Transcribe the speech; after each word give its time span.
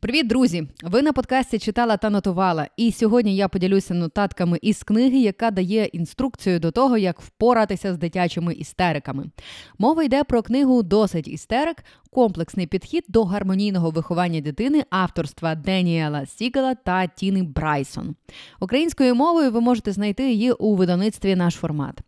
Привіт, 0.00 0.26
друзі! 0.26 0.68
Ви 0.82 1.02
на 1.02 1.12
подкасті 1.12 1.58
читала 1.58 1.96
та 1.96 2.10
нотувала. 2.10 2.66
І 2.76 2.92
сьогодні 2.92 3.36
я 3.36 3.48
поділюся 3.48 3.94
нотатками 3.94 4.58
із 4.62 4.82
книги, 4.82 5.18
яка 5.18 5.50
дає 5.50 5.84
інструкцію 5.84 6.60
до 6.60 6.70
того, 6.70 6.98
як 6.98 7.20
впоратися 7.20 7.94
з 7.94 7.98
дитячими 7.98 8.54
істериками. 8.54 9.24
Мова 9.78 10.02
йде 10.02 10.24
про 10.24 10.42
книгу 10.42 10.82
Досить 10.82 11.28
істерик, 11.28 11.76
комплексний 12.10 12.66
підхід 12.66 13.04
до 13.08 13.24
гармонійного 13.24 13.90
виховання 13.90 14.40
дитини 14.40 14.84
авторства 14.90 15.54
Деніела 15.54 16.26
Сігела 16.26 16.74
та 16.74 17.06
Тіни 17.06 17.42
Брайсон. 17.42 18.14
Українською 18.60 19.14
мовою 19.14 19.50
ви 19.50 19.60
можете 19.60 19.92
знайти 19.92 20.30
її 20.30 20.52
у 20.52 20.74
видавництві 20.74 21.36
наш 21.36 21.54
формат. 21.54 22.00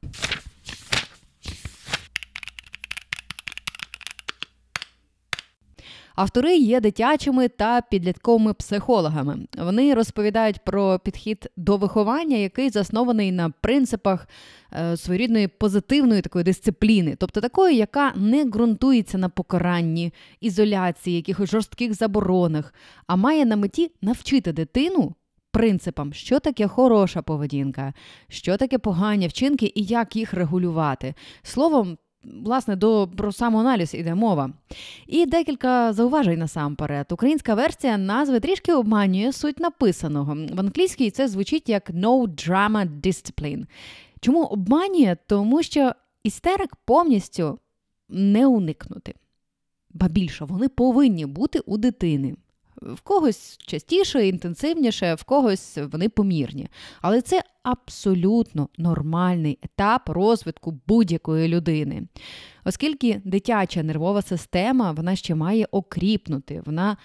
Автори 6.20 6.56
є 6.56 6.80
дитячими 6.80 7.48
та 7.48 7.80
підлітковими 7.80 8.54
психологами. 8.54 9.38
Вони 9.58 9.94
розповідають 9.94 10.64
про 10.64 10.98
підхід 10.98 11.50
до 11.56 11.76
виховання, 11.76 12.36
який 12.36 12.70
заснований 12.70 13.32
на 13.32 13.50
принципах 13.50 14.28
е, 14.72 14.96
своєрідної 14.96 15.48
позитивної 15.48 16.22
такої 16.22 16.44
дисципліни, 16.44 17.16
тобто 17.18 17.40
такої, 17.40 17.76
яка 17.76 18.12
не 18.16 18.44
ґрунтується 18.44 19.18
на 19.18 19.28
покаранні, 19.28 20.12
ізоляції, 20.40 21.16
якихось 21.16 21.50
жорстких 21.50 21.94
заборонах, 21.94 22.74
а 23.06 23.16
має 23.16 23.44
на 23.44 23.56
меті 23.56 23.90
навчити 24.02 24.52
дитину. 24.52 25.14
Принципам, 25.52 26.12
що 26.12 26.40
таке 26.40 26.68
хороша 26.68 27.22
поведінка, 27.22 27.92
що 28.28 28.56
таке 28.56 28.78
погані 28.78 29.28
вчинки 29.28 29.72
і 29.74 29.82
як 29.82 30.16
їх 30.16 30.34
регулювати. 30.34 31.14
Словом, 31.42 31.98
власне, 32.24 32.76
до 32.76 33.08
про 33.16 33.32
самоаналіз 33.32 33.94
іде 33.94 34.14
мова. 34.14 34.50
І 35.06 35.26
декілька 35.26 35.92
зауважень 35.92 36.38
насамперед. 36.38 37.06
Українська 37.10 37.54
версія 37.54 37.98
назви 37.98 38.40
трішки 38.40 38.72
обманює 38.72 39.32
суть 39.32 39.60
написаного. 39.60 40.34
В 40.34 40.60
англійській 40.60 41.10
це 41.10 41.28
звучить 41.28 41.68
як 41.68 41.90
«no 41.90 42.28
drama 42.28 43.00
discipline». 43.00 43.64
Чому 44.20 44.44
обманює? 44.44 45.16
Тому 45.26 45.62
що 45.62 45.92
істерик 46.24 46.76
повністю 46.76 47.58
не 48.08 48.46
уникнути. 48.46 49.14
Ба 49.90 50.08
більше, 50.08 50.44
вони 50.44 50.68
повинні 50.68 51.26
бути 51.26 51.58
у 51.58 51.76
дитини. 51.76 52.36
В 52.82 53.00
когось 53.00 53.58
частіше, 53.58 54.28
інтенсивніше, 54.28 55.14
в 55.14 55.24
когось 55.24 55.78
вони 55.92 56.08
помірні. 56.08 56.68
Але 57.00 57.20
це 57.20 57.42
абсолютно 57.62 58.68
нормальний 58.78 59.58
етап 59.62 60.08
розвитку 60.08 60.80
будь-якої 60.86 61.48
людини. 61.48 62.02
Оскільки 62.64 63.20
дитяча 63.24 63.82
нервова 63.82 64.22
система 64.22 64.92
вона 64.92 65.16
ще 65.16 65.34
має 65.34 65.66
окріпнути, 65.70 66.62
вона 66.66 66.96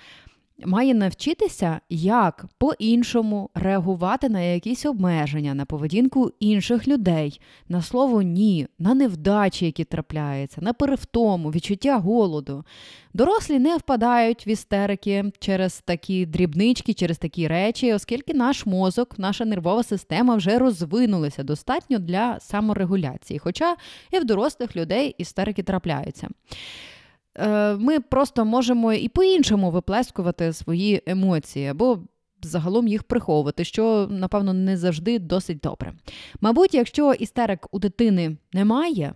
має 0.65 0.93
навчитися, 0.93 1.79
як 1.89 2.45
по-іншому 2.57 3.49
реагувати 3.55 4.29
на 4.29 4.41
якісь 4.41 4.85
обмеження, 4.85 5.53
на 5.53 5.65
поведінку 5.65 6.31
інших 6.39 6.87
людей, 6.87 7.41
на 7.69 7.81
слово 7.81 8.21
ні, 8.21 8.67
на 8.79 8.93
невдачі, 8.93 9.65
які 9.65 9.83
трапляються, 9.83 10.61
на 10.61 10.73
перевтому, 10.73 11.51
відчуття 11.51 11.97
голоду. 11.97 12.63
Дорослі 13.13 13.59
не 13.59 13.77
впадають 13.77 14.47
в 14.47 14.49
істерики 14.49 15.31
через 15.39 15.81
такі 15.85 16.25
дрібнички, 16.25 16.93
через 16.93 17.17
такі 17.17 17.47
речі, 17.47 17.93
оскільки 17.93 18.33
наш 18.33 18.65
мозок, 18.65 19.19
наша 19.19 19.45
нервова 19.45 19.83
система 19.83 20.35
вже 20.35 20.57
розвинулися 20.57 21.43
достатньо 21.43 21.99
для 21.99 22.39
саморегуляції. 22.39 23.39
Хоча 23.39 23.75
і 24.11 24.19
в 24.19 24.25
дорослих 24.25 24.75
людей 24.75 25.15
істерики 25.17 25.63
трапляються. 25.63 26.27
Е, 27.35 27.75
ми 27.75 27.99
просто 27.99 28.45
можемо 28.45 28.93
і 28.93 29.07
по-іншому 29.07 29.71
виплескувати 29.71 30.53
свої 30.53 31.01
емоції 31.05 31.67
або 31.67 31.99
загалом 32.43 32.87
їх 32.87 33.03
приховувати, 33.03 33.63
що, 33.63 34.07
напевно, 34.11 34.53
не 34.53 34.77
завжди 34.77 35.19
досить 35.19 35.59
добре. 35.59 35.93
Мабуть, 36.41 36.73
якщо 36.73 37.13
істерик 37.13 37.67
у 37.71 37.79
дитини 37.79 38.37
немає, 38.53 39.13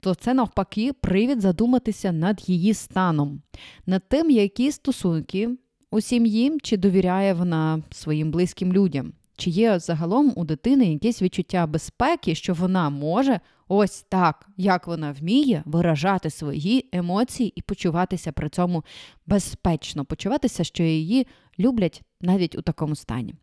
то 0.00 0.14
це 0.14 0.34
навпаки 0.34 0.92
привід 0.92 1.40
задуматися 1.40 2.12
над 2.12 2.48
її 2.48 2.74
станом, 2.74 3.42
над 3.86 4.08
тим, 4.08 4.30
які 4.30 4.72
стосунки 4.72 5.48
у 5.90 6.00
сім'ї 6.00 6.58
чи 6.62 6.76
довіряє 6.76 7.34
вона 7.34 7.82
своїм 7.90 8.30
близьким 8.30 8.72
людям. 8.72 9.12
Чи 9.40 9.50
є 9.50 9.78
загалом 9.78 10.32
у 10.36 10.44
дитини 10.44 10.92
якесь 10.92 11.22
відчуття 11.22 11.66
безпеки, 11.66 12.34
що 12.34 12.54
вона 12.54 12.90
може 12.90 13.40
ось 13.68 14.02
так, 14.08 14.48
як 14.56 14.86
вона 14.86 15.12
вміє 15.12 15.62
виражати 15.66 16.30
свої 16.30 16.88
емоції 16.92 17.52
і 17.56 17.62
почуватися 17.62 18.32
при 18.32 18.48
цьому 18.48 18.84
безпечно, 19.26 20.04
почуватися, 20.04 20.64
що 20.64 20.82
її 20.82 21.26
люблять 21.58 22.02
навіть 22.20 22.58
у 22.58 22.62
такому 22.62 22.96
стані. 22.96 23.34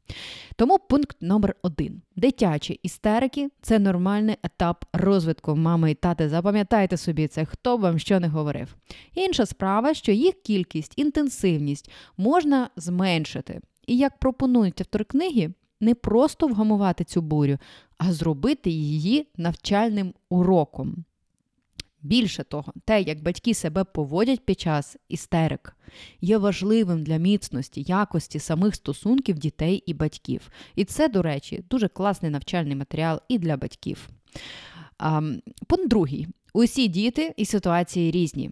Тому 0.55 0.79
пункт 0.89 1.17
номер 1.21 1.55
один: 1.61 2.01
дитячі 2.15 2.79
істерики 2.83 3.49
це 3.61 3.79
нормальний 3.79 4.35
етап 4.43 4.85
розвитку 4.93 5.55
мами 5.55 5.91
і 5.91 5.95
тати. 5.95 6.29
Запам'ятайте 6.29 6.97
собі 6.97 7.27
це, 7.27 7.45
хто 7.45 7.77
б 7.77 7.81
вам 7.81 7.99
що 7.99 8.19
не 8.19 8.27
говорив. 8.27 8.75
Інша 9.15 9.45
справа, 9.45 9.93
що 9.93 10.11
їх 10.11 10.41
кількість, 10.41 10.93
інтенсивність 10.95 11.91
можна 12.17 12.69
зменшити. 12.75 13.61
І 13.87 13.97
як 13.97 14.19
пропонують 14.19 14.81
автори 14.81 15.05
книги, 15.05 15.53
не 15.79 15.95
просто 15.95 16.47
вгамувати 16.47 17.03
цю 17.03 17.21
бурю, 17.21 17.57
а 17.97 18.13
зробити 18.13 18.69
її 18.69 19.27
навчальним 19.37 20.13
уроком. 20.29 21.05
Більше 22.01 22.43
того, 22.43 22.73
те, 22.85 23.01
як 23.01 23.23
батьки 23.23 23.53
себе 23.53 23.83
поводять 23.83 24.45
під 24.45 24.59
час 24.59 24.97
істерик, 25.09 25.75
є 26.21 26.37
важливим 26.37 27.03
для 27.03 27.17
міцності, 27.17 27.81
якості 27.81 28.39
самих 28.39 28.75
стосунків 28.75 29.39
дітей 29.39 29.83
і 29.85 29.93
батьків. 29.93 30.49
І 30.75 30.85
це, 30.85 31.07
до 31.07 31.21
речі, 31.21 31.63
дуже 31.69 31.87
класний 31.87 32.31
навчальний 32.31 32.75
матеріал 32.75 33.19
і 33.27 33.39
для 33.39 33.57
батьків. 33.57 34.09
Пункт 35.67 35.87
другий: 35.87 36.27
усі 36.53 36.87
діти 36.87 37.33
і 37.37 37.45
ситуації 37.45 38.11
різні. 38.11 38.51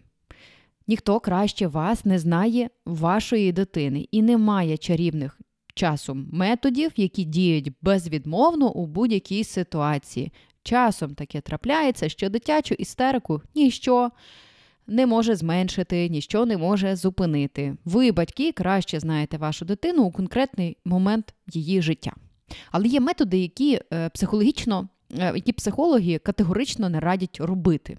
Ніхто 0.87 1.19
краще 1.19 1.67
вас 1.67 2.05
не 2.05 2.19
знає 2.19 2.69
вашої 2.85 3.51
дитини 3.51 4.07
і 4.11 4.21
немає 4.21 4.77
чарівних 4.77 5.39
часом 5.75 6.27
методів, 6.31 6.91
які 6.95 7.23
діють 7.23 7.71
безвідмовно 7.81 8.71
у 8.71 8.85
будь-якій 8.87 9.43
ситуації. 9.43 10.31
Часом 10.63 11.15
таке 11.15 11.41
трапляється, 11.41 12.09
що 12.09 12.29
дитячу 12.29 12.75
істерику 12.75 13.41
ніщо 13.55 14.11
не 14.87 15.05
може 15.05 15.35
зменшити, 15.35 16.09
ніщо 16.09 16.45
не 16.45 16.57
може 16.57 16.95
зупинити. 16.95 17.75
Ви, 17.85 18.11
батьки, 18.11 18.51
краще 18.51 18.99
знаєте 18.99 19.37
вашу 19.37 19.65
дитину 19.65 20.03
у 20.03 20.11
конкретний 20.11 20.77
момент 20.85 21.33
її 21.47 21.81
життя. 21.81 22.13
Але 22.71 22.87
є 22.87 22.99
методи, 22.99 23.37
які 23.37 23.79
е, 23.93 24.09
психологічно, 24.09 24.89
е, 25.19 25.31
які 25.35 25.51
психологи 25.51 26.17
категорично 26.17 26.89
не 26.89 26.99
радять 26.99 27.37
робити. 27.39 27.97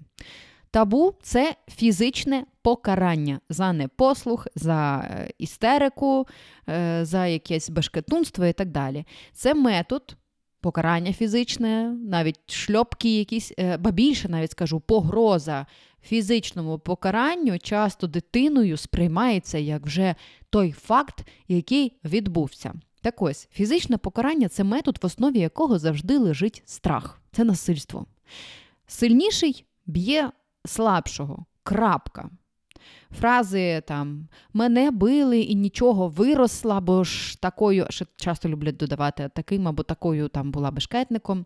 Табу 0.77 1.13
це 1.21 1.55
фізичне 1.67 2.45
покарання 2.61 3.39
за 3.49 3.73
непослух, 3.73 4.47
за 4.55 4.97
е, 4.97 5.31
істерику, 5.37 6.27
е, 6.69 7.05
за 7.05 7.27
якесь 7.27 7.69
бешкетунство 7.69 8.45
і 8.45 8.53
так 8.53 8.71
далі. 8.71 9.05
Це 9.33 9.53
метод. 9.53 10.17
Покарання 10.61 11.13
фізичне, 11.13 11.95
навіть 12.03 12.51
шльопки, 12.51 13.17
якісь, 13.17 13.53
е, 13.59 13.77
ба 13.77 13.91
більше 13.91 14.29
навіть 14.29 14.51
скажу, 14.51 14.79
погроза 14.79 15.65
фізичному 16.01 16.79
покаранню 16.79 17.59
часто 17.59 18.07
дитиною 18.07 18.77
сприймається 18.77 19.57
як 19.57 19.85
вже 19.85 20.15
той 20.49 20.71
факт, 20.71 21.27
який 21.47 21.93
відбувся. 22.03 22.73
Так 23.01 23.21
ось, 23.21 23.47
фізичне 23.51 23.97
покарання 23.97 24.49
це 24.49 24.63
метод, 24.63 24.99
в 25.01 25.05
основі 25.05 25.39
якого 25.39 25.79
завжди 25.79 26.17
лежить 26.17 26.63
страх, 26.65 27.21
це 27.31 27.43
насильство. 27.43 28.05
Сильніший 28.87 29.65
б'є 29.85 30.31
слабшого. 30.65 31.45
Крапка. 31.63 32.29
Фрази 33.11 33.81
там 33.87 34.27
мене 34.53 34.91
били 34.91 35.39
і 35.39 35.55
нічого 35.55 36.07
виросла, 36.07 36.79
бо 36.79 37.03
ж 37.03 37.41
такою, 37.41 37.85
ще 37.89 38.05
часто 38.15 38.49
люблять 38.49 38.77
додавати 38.77 39.29
таким 39.35 39.67
або 39.67 39.83
такою 39.83 40.27
там 40.27 40.51
була 40.51 40.71
бешкетником. 40.71 41.45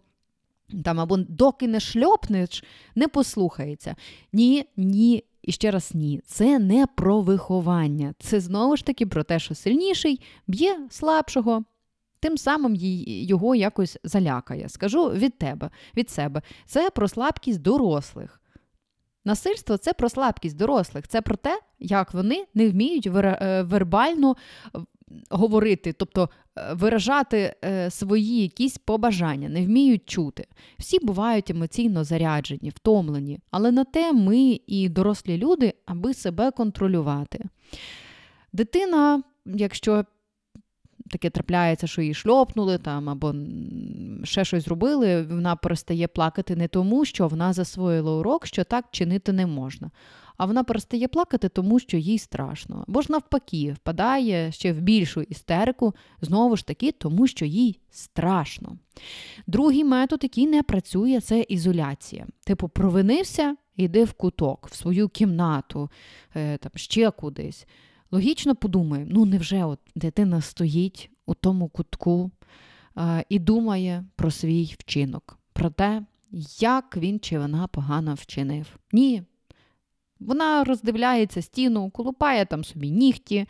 Там 0.84 1.00
або 1.00 1.18
доки 1.18 1.68
не 1.68 1.80
шльопнеш, 1.80 2.64
не 2.96 3.08
послухається. 3.08 3.96
Ні, 4.34 4.66
ні, 4.78 5.24
і 5.42 5.52
ще 5.52 5.72
раз 5.72 5.92
ні. 5.94 6.22
Це 6.26 6.60
не 6.60 6.88
про 6.88 7.22
виховання. 7.22 8.14
Це 8.20 8.40
знову 8.40 8.78
ж 8.78 8.86
таки 8.86 9.06
про 9.06 9.24
те, 9.24 9.40
що 9.40 9.56
сильніший 9.56 10.22
б'є 10.48 10.80
слабшого, 10.90 11.64
тим 12.20 12.38
самим 12.38 12.76
його 12.76 13.56
якось 13.56 13.98
залякає. 14.04 14.70
Скажу 14.70 15.10
від 15.10 15.38
тебе, 15.38 15.70
від 15.98 16.10
себе. 16.10 16.42
Це 16.66 16.90
про 16.90 17.08
слабкість 17.08 17.62
дорослих. 17.62 18.41
Насильство 19.26 19.78
це 19.78 19.94
про 19.94 20.10
слабкість 20.10 20.58
дорослих, 20.58 21.08
це 21.08 21.22
про 21.22 21.36
те, 21.36 21.60
як 21.80 22.14
вони 22.14 22.46
не 22.54 22.70
вміють 22.70 23.08
е, 23.08 23.66
вербально 23.68 24.36
говорити, 25.30 25.94
тобто 25.94 26.30
е, 26.58 26.74
виражати 26.74 27.56
е, 27.64 27.90
свої 27.92 28.42
якісь 28.42 28.78
побажання, 28.78 29.50
не 29.50 29.66
вміють 29.66 30.10
чути. 30.10 30.48
Всі 30.80 31.00
бувають 31.06 31.50
емоційно 31.50 32.04
заряджені, 32.04 32.70
втомлені, 32.70 33.40
але 33.52 33.72
на 33.72 33.84
те 33.84 34.14
ми 34.14 34.60
і 34.68 34.90
дорослі 34.90 35.38
люди, 35.38 35.74
аби 35.86 36.14
себе 36.14 36.52
контролювати. 36.52 37.46
Дитина 38.54 39.24
якщо 39.46 40.06
таке 41.10 41.30
трапляється, 41.30 41.88
що 41.88 42.02
її 42.02 42.14
шльопнули 42.14 42.78
там 42.78 43.10
або 43.10 43.36
ще 44.24 44.46
щось 44.46 44.66
зробили, 44.66 45.22
вона 45.22 45.56
перестає 45.56 46.08
плакати 46.08 46.56
не 46.56 46.68
тому, 46.68 47.06
що 47.06 47.28
вона 47.28 47.54
засвоїла 47.54 48.16
урок, 48.18 48.46
що 48.46 48.64
так 48.64 48.86
чинити 48.92 49.34
не 49.34 49.46
можна. 49.46 49.92
А 50.38 50.46
вона 50.46 50.64
перестає 50.64 51.08
плакати, 51.08 51.50
тому 51.50 51.80
що 51.80 51.98
їй 51.98 52.20
страшно. 52.20 52.86
Або 52.88 53.02
ж 53.02 53.12
навпаки, 53.12 53.74
впадає 53.74 54.52
ще 54.52 54.74
в 54.74 54.82
більшу 54.82 55.22
істерику, 55.22 55.96
знову 56.22 56.56
ж 56.56 56.68
таки, 56.68 56.92
тому 56.92 57.28
що 57.28 57.46
їй 57.46 57.80
страшно. 57.92 58.78
Другий 59.48 59.84
метод, 59.84 60.20
який 60.24 60.48
не 60.48 60.64
працює, 60.64 61.22
це 61.22 61.46
ізоляція. 61.50 62.28
Типу, 62.46 62.70
провинився, 62.70 63.56
йди 63.76 64.04
в 64.04 64.14
куток, 64.14 64.68
в 64.72 64.76
свою 64.76 65.10
кімнату, 65.10 65.90
е, 66.36 66.58
там 66.58 66.72
ще 66.76 67.12
кудись. 67.12 67.68
Логічно 68.12 68.56
подумаємо, 68.56 69.12
ну 69.14 69.26
невже 69.26 69.66
от 69.66 69.80
дитина 69.96 70.42
стоїть 70.42 71.10
у 71.26 71.34
тому 71.34 71.70
кутку 71.70 72.32
а, 72.96 73.24
і 73.30 73.40
думає 73.40 74.06
про 74.16 74.32
свій 74.32 74.76
вчинок, 74.80 75.40
про 75.54 75.70
те, 75.70 76.04
як 76.60 76.98
він 76.98 77.20
чи 77.20 77.40
вона 77.40 77.68
погано 77.68 78.14
вчинив. 78.14 78.80
Ні. 78.92 79.24
Вона 80.20 80.64
роздивляється 80.64 81.42
стіну, 81.42 81.90
колупає 81.90 82.46
там 82.46 82.64
собі 82.64 82.92
нігті, 82.92 83.46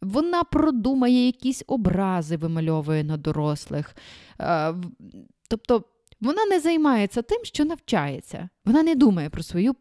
вона 0.00 0.44
продумає 0.44 1.26
якісь 1.26 1.64
образи, 1.66 2.36
вимальовує 2.36 3.04
на 3.04 3.16
дорослих. 3.16 3.96
А, 4.38 4.74
тобто 5.48 5.84
вона 6.20 6.44
не 6.44 6.60
займається 6.60 7.22
тим, 7.22 7.38
що 7.44 7.64
навчається. 7.64 8.48
Вона 8.64 8.82
не 8.82 8.94
думає 8.94 9.30
про 9.30 9.42
свою 9.42 9.74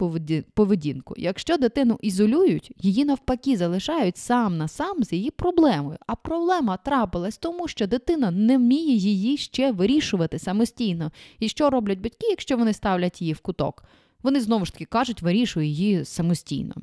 поведінку. 0.54 1.14
Якщо 1.18 1.58
дитину 1.58 1.98
ізолюють, 2.02 2.72
її 2.78 3.06
навпаки 3.06 3.58
залишають 3.58 4.18
сам 4.18 4.58
на 4.58 4.68
сам 4.68 5.04
з 5.04 5.14
її 5.14 5.32
проблемою. 5.32 5.98
А 6.08 6.16
проблема 6.16 6.78
трапилась 6.78 7.38
тому, 7.38 7.68
що 7.68 7.88
дитина 7.88 8.32
не 8.32 8.58
вміє 8.58 8.96
її 8.96 9.38
ще 9.38 9.72
вирішувати 9.72 10.40
самостійно. 10.40 11.12
І 11.40 11.50
що 11.50 11.70
роблять 11.70 12.00
батьки, 12.00 12.28
якщо 12.30 12.58
вони 12.58 12.74
ставлять 12.74 13.22
її 13.22 13.34
в 13.34 13.40
куток? 13.40 13.84
Вони 14.24 14.42
знову 14.42 14.66
ж 14.66 14.74
таки 14.74 14.86
кажуть, 14.86 15.22
вирішуй 15.22 15.68
її 15.68 16.06
самостійно. 16.06 16.76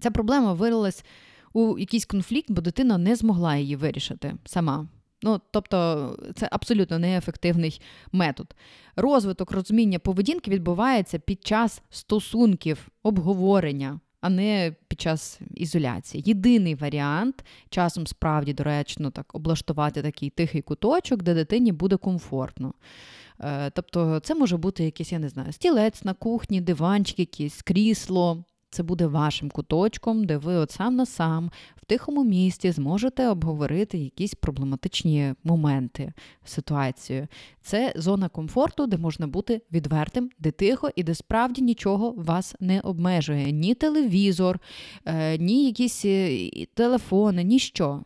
Ця 0.00 0.10
проблема 0.10 0.52
вирилась 0.52 1.04
у 1.52 1.78
якийсь 1.78 2.06
конфлікт, 2.06 2.50
бо 2.50 2.60
дитина 2.60 2.98
не 2.98 3.16
змогла 3.16 3.56
її 3.56 3.76
вирішити 3.76 4.34
сама. 4.44 4.88
Ну, 5.22 5.40
тобто, 5.50 6.16
це 6.34 6.48
абсолютно 6.52 6.98
неефективний 6.98 7.80
метод. 8.12 8.54
Розвиток 8.96 9.50
розуміння 9.50 9.98
поведінки 9.98 10.50
відбувається 10.50 11.18
під 11.18 11.46
час 11.46 11.82
стосунків, 11.90 12.88
обговорення, 13.02 14.00
а 14.20 14.28
не 14.28 14.74
під 14.88 15.00
час 15.00 15.40
ізоляції. 15.54 16.24
Єдиний 16.26 16.74
варіант 16.74 17.44
часом 17.70 18.06
справді 18.06 18.52
доречно 18.52 19.10
так 19.10 19.34
облаштувати 19.34 20.02
такий 20.02 20.30
тихий 20.30 20.62
куточок, 20.62 21.22
де 21.22 21.34
дитині 21.34 21.72
буде 21.72 21.96
комфортно. 21.96 22.74
Е, 23.40 23.70
тобто, 23.70 24.20
це 24.20 24.34
може 24.34 24.56
бути 24.56 24.84
якийсь, 24.84 25.12
я 25.12 25.18
не 25.18 25.28
знаю, 25.28 25.52
стілець 25.52 26.04
на 26.04 26.14
кухні, 26.14 26.60
диванчик, 26.60 27.18
якийсь 27.18 27.62
крісло. 27.62 28.44
Це 28.70 28.82
буде 28.82 29.06
вашим 29.06 29.50
куточком, 29.50 30.24
де 30.24 30.36
ви 30.36 30.54
от 30.54 30.70
сам 30.70 30.96
на 30.96 31.06
сам 31.06 31.50
в 31.76 31.84
тихому 31.84 32.24
місті 32.24 32.72
зможете 32.72 33.28
обговорити 33.28 33.98
якісь 33.98 34.34
проблематичні 34.34 35.34
моменти, 35.44 36.12
ситуацію. 36.44 37.26
Це 37.62 37.92
зона 37.96 38.28
комфорту, 38.28 38.86
де 38.86 38.96
можна 38.96 39.26
бути 39.26 39.62
відвертим, 39.72 40.30
де 40.38 40.50
тихо 40.50 40.90
і 40.96 41.02
де 41.02 41.14
справді 41.14 41.62
нічого 41.62 42.14
вас 42.16 42.54
не 42.60 42.80
обмежує. 42.80 43.52
Ні 43.52 43.74
телевізор, 43.74 44.60
е, 45.04 45.38
ні 45.38 45.66
якісь 45.66 46.04
е, 46.04 46.50
телефони, 46.74 47.44
ніщо. 47.44 48.02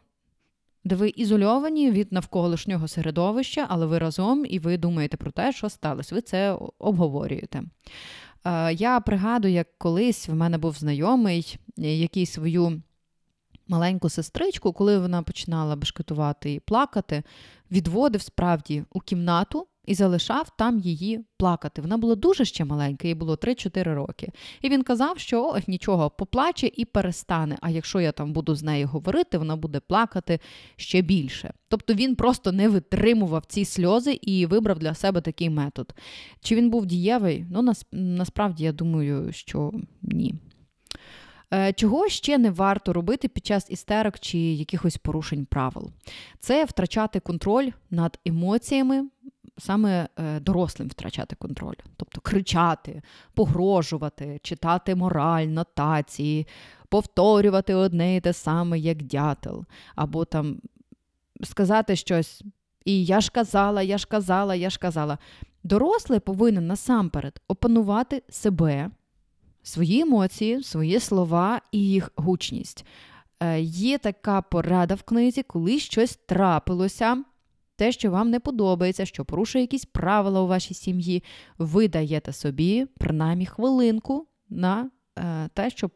Де 0.85 0.95
ви 0.95 1.13
ізольовані 1.17 1.91
від 1.91 2.13
навколишнього 2.13 2.89
середовища, 2.89 3.67
але 3.69 3.87
ви 3.87 3.99
разом 3.99 4.45
і 4.49 4.59
ви 4.59 4.77
думаєте 4.77 5.17
про 5.17 5.31
те, 5.31 5.53
що 5.53 5.69
сталося. 5.69 6.15
Ви 6.15 6.21
це 6.21 6.59
обговорюєте. 6.79 7.63
Е, 8.45 8.73
я 8.73 9.01
пригадую, 9.01 9.55
як 9.55 9.79
колись 9.79 10.29
в 10.29 10.35
мене 10.35 10.59
був 10.59 10.75
знайомий, 10.75 11.59
який 11.77 12.27
свою 12.27 12.83
маленьку 13.73 14.09
сестричку, 14.09 14.73
коли 14.73 14.99
вона 14.99 15.23
починала 15.23 15.77
бешкетувати 15.77 16.53
і 16.53 16.61
плакати, 16.61 17.23
відводив 17.71 18.23
справді 18.23 18.85
у 18.93 19.01
кімнату 19.01 19.67
і 19.87 19.95
залишав 19.95 20.51
там 20.59 20.79
її 20.79 21.25
плакати. 21.37 21.83
Вона 21.83 21.97
була 21.97 22.15
дуже 22.15 22.45
ще 22.45 22.65
маленька, 22.65 23.09
їй 23.09 23.15
було 23.15 23.35
3-4 23.35 23.95
роки. 23.95 24.33
І 24.61 24.69
він 24.69 24.83
казав, 24.83 25.19
що 25.19 25.45
о, 25.45 25.59
нічого, 25.67 26.11
поплаче 26.11 26.71
і 26.77 26.85
перестане. 26.85 27.59
А 27.61 27.71
якщо 27.71 28.01
я 28.01 28.13
там 28.13 28.33
буду 28.33 28.55
з 28.55 28.63
нею 28.63 28.87
говорити, 28.87 29.39
вона 29.39 29.57
буде 29.57 29.81
плакати 29.81 30.41
ще 30.77 31.03
більше. 31.03 31.53
Тобто 31.69 31.95
він 31.95 32.17
просто 32.17 32.53
не 32.53 32.69
витримував 32.69 33.45
ці 33.47 33.65
сльози 33.65 34.19
і 34.23 34.47
вибрав 34.47 34.79
для 34.79 34.95
себе 34.95 35.21
такий 35.21 35.51
метод. 35.51 35.95
Чи 36.41 36.55
він 36.55 36.71
був 36.71 36.87
дієвий? 36.87 37.47
Ну, 37.51 37.73
насправді 37.93 38.65
я 38.65 38.73
думаю, 38.73 39.33
що 39.33 39.73
ні. 40.03 40.35
Е, 41.55 41.73
чого 41.73 42.09
ще 42.09 42.39
не 42.39 42.51
варто 42.51 42.93
робити 42.93 43.29
під 43.29 43.47
час 43.47 43.71
істерок 43.71 44.19
чи 44.19 44.39
якихось 44.39 44.97
порушень 44.97 45.47
правил? 45.47 45.91
Це 46.39 46.65
втрачати 46.65 47.21
контроль 47.21 47.71
над 47.91 48.19
емоціями, 48.25 49.09
саме 49.59 50.09
е, 50.17 50.41
дорослим 50.41 50.89
втрачати 50.89 51.37
контроль, 51.37 51.75
тобто 51.97 52.21
кричати, 52.21 53.03
погрожувати, 53.35 54.41
читати 54.43 54.95
мораль, 54.95 55.47
нотації, 55.47 56.47
повторювати 56.89 57.75
одне 57.75 58.17
і 58.17 58.21
те 58.21 58.33
саме, 58.33 58.79
як 58.79 59.03
дятел, 59.03 59.65
або 59.95 60.25
там 60.25 60.61
сказати 61.43 61.97
щось. 61.97 62.43
І 62.85 63.05
я 63.05 63.21
ж 63.21 63.31
казала, 63.31 63.83
я 63.83 63.99
ж 63.99 64.07
казала, 64.07 64.55
я 64.55 64.71
ж 64.71 64.79
казала. 64.79 65.19
Дорослий 65.65 66.21
повинен 66.21 66.67
насамперед 66.67 67.41
опанувати 67.49 68.23
себе, 68.29 68.91
свої 69.63 70.01
емоції, 70.01 70.63
свої 70.63 71.01
слова 71.01 71.61
і 71.73 71.79
їх 71.79 72.13
гучність. 72.17 72.87
Е, 73.41 73.61
Є 73.61 73.99
така 73.99 74.43
порада 74.43 74.95
в 74.95 75.03
книзі, 75.03 75.43
коли 75.43 75.79
щось 75.79 76.19
трапилося, 76.27 77.25
те, 77.77 77.93
що 77.93 78.11
вам 78.11 78.31
не 78.31 78.41
подобається, 78.41 79.07
що 79.07 79.25
порушує 79.25 79.63
якісь 79.63 79.85
правила 79.85 80.43
у 80.43 80.47
вашій 80.47 80.75
сім'ї, 80.75 81.23
ви 81.59 81.89
даєте 81.89 82.33
собі 82.33 82.87
принаймні 82.99 83.47
хвилинку 83.47 84.27
на 84.49 84.91
е, 85.19 85.49
те, 85.55 85.71
щоб 85.71 85.91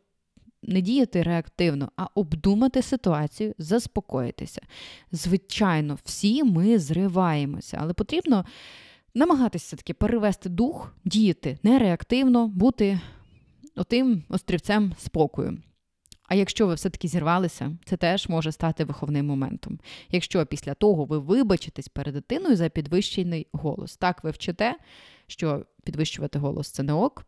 не 0.63 0.81
діяти 0.81 1.23
реактивно, 1.23 1.91
а 1.97 2.07
обдумати 2.15 2.83
ситуацію, 2.83 3.55
заспокоїтися. 3.59 4.63
Звичайно, 5.13 5.99
всі 6.05 6.45
ми 6.45 6.79
зриваємося, 6.79 7.79
але 7.81 7.93
потрібно 7.93 8.45
намагатися 9.15 9.67
все-таки 9.67 9.95
перевести 9.95 10.49
дух, 10.49 10.95
діяти 11.05 11.59
не 11.63 11.79
реактивно, 11.79 12.49
бути 12.49 13.01
отим 13.77 14.23
острівцем 14.29 14.95
спокою. 14.99 15.59
А 16.29 16.35
якщо 16.35 16.67
ви 16.67 16.75
все-таки 16.75 17.09
зірвалися, 17.09 17.77
це 17.85 17.97
теж 17.97 18.29
може 18.29 18.53
стати 18.53 18.85
виховним 18.85 19.27
моментом. 19.27 19.79
Якщо 20.11 20.47
після 20.47 20.75
того 20.75 21.05
ви 21.05 21.19
вибачитесь 21.19 21.89
перед 21.89 22.15
дитиною 22.15 22.57
за 22.57 22.69
підвищений 22.69 23.47
голос, 23.53 23.97
так 23.97 24.25
ви 24.25 24.31
вчите, 24.31 24.77
що 25.27 25.67
підвищувати 25.85 26.39
голос 26.39 26.71
це 26.71 26.83
не 26.83 26.93
ок, 26.93 27.25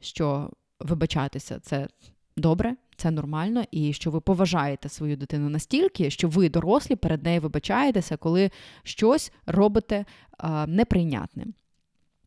що 0.00 0.50
вибачатися 0.80 1.60
це 1.60 1.88
добре, 2.36 2.76
це 2.96 3.10
нормально, 3.10 3.64
і 3.70 3.92
що 3.92 4.10
ви 4.10 4.20
поважаєте 4.20 4.88
свою 4.88 5.16
дитину 5.16 5.48
настільки, 5.48 6.10
що 6.10 6.28
ви, 6.28 6.48
дорослі, 6.48 6.96
перед 6.96 7.24
нею 7.24 7.40
вибачаєтеся, 7.40 8.16
коли 8.16 8.50
щось 8.82 9.32
робите 9.46 10.04
а, 10.38 10.66
неприйнятним. 10.66 11.54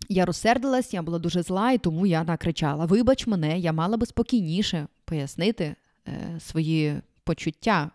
Я 0.09 0.25
розсердилась, 0.25 0.93
я 0.93 1.01
була 1.01 1.19
дуже 1.19 1.43
зла, 1.43 1.71
і 1.71 1.77
тому 1.77 2.05
я 2.05 2.23
накричала: 2.23 2.85
Вибач 2.85 3.27
мене, 3.27 3.59
я 3.59 3.73
мала 3.73 3.97
би 3.97 4.05
спокійніше 4.05 4.87
пояснити 5.05 5.75
е, 6.07 6.39
свої 6.39 7.01
почуття. 7.23 7.91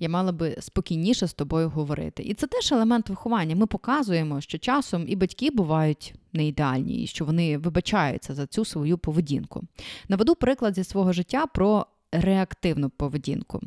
Я 0.00 0.08
мала 0.08 0.32
би 0.32 0.56
спокійніше 0.60 1.26
з 1.26 1.34
тобою 1.34 1.68
говорити. 1.68 2.22
І 2.22 2.34
це 2.34 2.46
теж 2.46 2.72
елемент 2.72 3.08
виховання. 3.08 3.56
Ми 3.56 3.66
показуємо, 3.66 4.40
що 4.40 4.58
часом 4.58 5.04
і 5.08 5.16
батьки 5.16 5.50
бувають 5.50 6.14
не 6.32 6.46
ідеальні, 6.46 7.02
і 7.02 7.06
що 7.06 7.24
вони 7.24 7.58
вибачаються 7.58 8.34
за 8.34 8.46
цю 8.46 8.64
свою 8.64 8.98
поведінку. 8.98 9.62
Наведу 10.08 10.34
приклад 10.34 10.74
зі 10.74 10.84
свого 10.84 11.12
життя 11.12 11.46
про 11.46 11.86
реактивну 12.12 12.90
поведінку. 12.90 13.60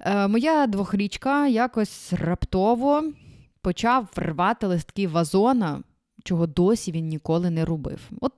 Е, 0.00 0.28
Моя 0.28 0.66
двохрічка 0.66 1.46
якось 1.46 2.12
раптово 2.12 3.04
почав 3.60 4.08
рвати 4.16 4.66
листки 4.66 5.08
вазона 5.08 5.82
чого 6.24 6.46
досі 6.46 6.92
він 6.92 7.08
ніколи 7.08 7.50
не 7.50 7.64
робив. 7.64 8.10
От 8.20 8.32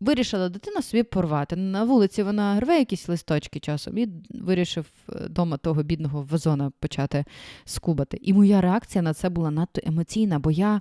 вирішила 0.00 0.48
дитина 0.48 0.82
собі 0.82 1.02
порвати. 1.02 1.56
На 1.56 1.84
вулиці 1.84 2.22
вона 2.22 2.60
рве 2.60 2.78
якісь 2.78 3.08
листочки 3.08 3.60
часом 3.60 3.98
і 3.98 4.08
вирішив 4.30 4.86
вдома 5.08 5.56
е, 5.56 5.58
того 5.58 5.82
бідного 5.82 6.26
вазона 6.30 6.72
почати 6.80 7.24
скубати. 7.64 8.18
І 8.22 8.32
моя 8.32 8.60
реакція 8.60 9.02
на 9.02 9.14
це 9.14 9.28
була 9.28 9.50
надто 9.50 9.80
емоційна, 9.84 10.38
бо 10.38 10.50
я. 10.50 10.80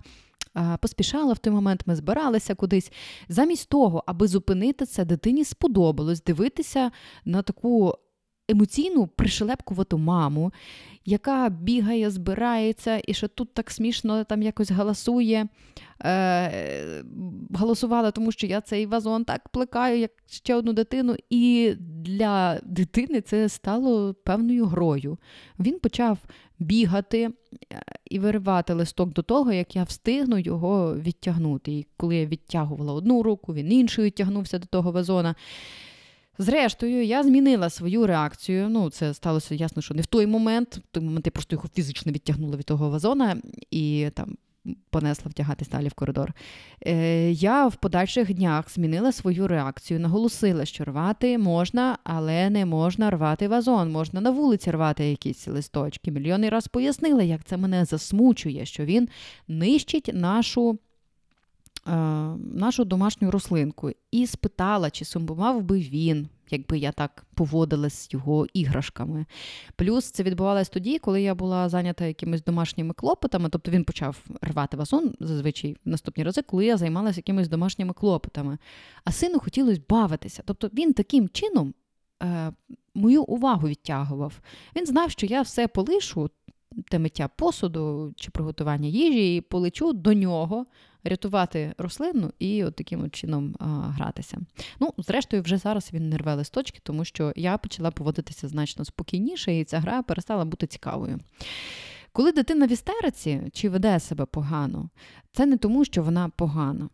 Поспішала 0.82 1.34
в 1.34 1.38
той 1.38 1.54
момент, 1.54 1.84
ми 1.86 1.96
збиралися 1.96 2.56
кудись. 2.56 2.92
Замість 3.30 3.70
того, 3.70 4.04
аби 4.08 4.28
зупинити 4.28 4.86
це, 4.86 5.06
дитині 5.06 5.46
сподобалось 5.46 6.24
дивитися 6.24 6.92
на 7.26 7.42
таку 7.42 7.94
емоційну 8.48 9.08
пришелепкувату 9.08 9.98
маму, 9.98 10.52
яка 11.06 11.50
бігає, 11.50 12.10
збирається, 12.10 13.02
і 13.08 13.14
що 13.14 13.28
тут 13.28 13.54
так 13.54 13.72
смішно 13.72 14.24
там 14.24 14.42
якось 14.42 14.72
галасує. 14.72 15.48
Е, 16.04 17.04
Голосувала, 17.54 18.12
тому 18.12 18.32
що 18.32 18.48
я 18.48 18.62
цей 18.62 18.86
вазон 18.86 19.26
так 19.26 19.50
плекаю, 19.50 20.00
як 20.00 20.12
ще 20.28 20.56
одну 20.56 20.74
дитину. 20.74 21.16
І 21.30 21.74
для 21.80 22.60
дитини 22.64 23.22
це 23.22 23.50
стало 23.50 24.14
певною 24.14 24.66
грою. 24.66 25.18
Він 25.60 25.80
почав 25.80 26.18
бігати 26.60 27.24
е, 27.24 27.32
і 28.06 28.20
виривати 28.20 28.74
листок 28.74 29.14
до 29.14 29.22
того, 29.22 29.54
як 29.54 29.76
я 29.76 29.84
встигну 29.84 30.38
його 30.38 30.96
відтягнути. 30.96 31.72
І 31.72 31.88
коли 31.98 32.16
я 32.16 32.26
відтягувала 32.26 32.94
одну 32.94 33.24
руку, 33.24 33.54
він 33.54 33.72
іншою 33.72 34.12
тягнувся 34.12 34.60
до 34.60 34.66
того 34.66 34.92
вазона. 34.92 35.36
Зрештою, 36.38 37.06
я 37.06 37.24
змінила 37.24 37.70
свою 37.70 38.08
реакцію. 38.08 38.70
Ну, 38.70 38.90
це 38.90 39.14
сталося 39.14 39.56
ясно, 39.56 39.82
що 39.82 39.94
не 39.94 40.02
в 40.02 40.06
той 40.06 40.28
момент. 40.28 40.76
В 40.76 40.92
той 40.92 41.04
момент 41.04 41.26
я 41.26 41.32
просто 41.32 41.56
його 41.56 41.70
фізично 41.74 42.12
відтягнула 42.12 42.58
від 42.58 42.66
того 42.66 42.90
вазона 42.90 43.38
і 43.72 44.10
там 44.14 44.36
понесла 44.90 45.30
втягатись 45.30 45.70
далі 45.70 45.88
в 45.88 45.94
коридор. 45.94 46.34
Е, 46.86 47.32
Я 47.32 47.68
в 47.68 47.76
подальших 47.76 48.34
днях 48.34 48.72
змінила 48.72 49.12
свою 49.12 49.48
реакцію, 49.48 50.00
наголосила, 50.00 50.66
що 50.66 50.84
рвати 50.84 51.38
можна, 51.38 51.98
але 52.04 52.50
не 52.50 52.66
можна 52.66 53.10
рвати 53.10 53.48
вазон. 53.48 53.92
Можна 53.92 54.22
на 54.22 54.32
вулиці 54.32 54.72
рвати 54.72 55.10
якісь 55.10 55.48
листочки. 55.48 56.12
Мільйонний 56.12 56.50
раз 56.50 56.68
пояснила, 56.68 57.24
як 57.24 57.44
це 57.44 57.58
мене 57.58 57.86
засмучує, 57.86 58.66
що 58.66 58.86
він 58.86 59.10
нищить 59.48 60.10
нашу. 60.14 60.80
Е, 61.88 61.92
нашу 62.54 62.86
домашню 62.86 63.32
рослинку 63.32 63.92
і 64.12 64.28
спитала, 64.28 64.90
чи 64.90 65.06
сумбував 65.06 65.64
би 65.64 65.80
він, 65.80 66.28
якби 66.50 66.78
я 66.78 66.92
так 66.92 67.26
поводилась 67.34 67.94
з 67.94 68.14
його 68.14 68.48
іграшками. 68.54 69.26
Плюс 69.76 70.12
це 70.12 70.24
відбувалось 70.24 70.70
тоді, 70.70 71.00
коли 71.00 71.22
я 71.22 71.36
була 71.36 71.70
зайнята 71.70 72.06
якимись 72.06 72.44
домашніми 72.44 72.94
клопотами, 72.94 73.50
тобто 73.50 73.72
він 73.72 73.84
почав 73.84 74.26
рвати 74.42 74.78
вазон 74.78 75.14
зазвичай 75.20 75.74
в 75.74 75.90
наступні 75.90 76.24
рази, 76.24 76.42
коли 76.42 76.66
я 76.66 76.78
займалася 76.78 77.20
якимись 77.20 77.48
домашніми 77.48 77.94
клопотами. 77.94 78.58
А 79.04 79.12
сину 79.12 79.40
хотілося 79.40 79.82
бавитися. 79.90 80.44
Тобто 80.46 80.70
він 80.74 80.94
таким 80.94 81.30
чином 81.30 81.74
е, 82.24 82.52
мою 82.96 83.24
увагу 83.24 83.68
відтягував. 83.68 84.40
Він 84.76 84.86
знав, 84.86 85.12
що 85.12 85.26
я 85.26 85.42
все 85.42 85.68
полишу. 85.68 86.30
Те 86.90 87.00
миття 87.00 87.30
посуду 87.36 88.14
чи 88.16 88.32
приготування 88.32 88.88
їжі, 88.88 89.36
і 89.36 89.42
полечу 89.42 89.94
до 89.94 90.14
нього 90.14 90.66
рятувати 91.10 91.74
рослину 91.78 92.32
і 92.40 92.64
от 92.64 92.76
таким 92.76 93.04
от 93.04 93.16
чином 93.16 93.56
а, 93.60 93.66
гратися. 93.66 94.38
Ну, 94.80 94.94
зрештою, 94.98 95.44
вже 95.44 95.58
зараз 95.58 95.90
він 95.94 96.10
не 96.10 96.18
рве 96.18 96.36
листочки, 96.36 96.80
тому 96.84 97.06
що 97.06 97.34
я 97.36 97.58
почала 97.58 97.92
поводитися 97.92 98.48
значно 98.48 98.86
спокійніше, 98.86 99.60
і 99.60 99.64
ця 99.64 99.80
гра 99.80 100.02
перестала 100.02 100.46
бути 100.46 100.68
цікавою. 100.68 101.20
Коли 102.12 102.32
дитина 102.32 102.66
в 102.66 102.72
істериці 102.72 103.42
чи 103.54 103.70
веде 103.70 104.00
себе 104.00 104.26
погано, 104.26 104.90
це 105.32 105.46
не 105.46 105.58
тому, 105.58 105.86
що 105.86 106.04
вона 106.04 106.30
погана, 106.30 106.90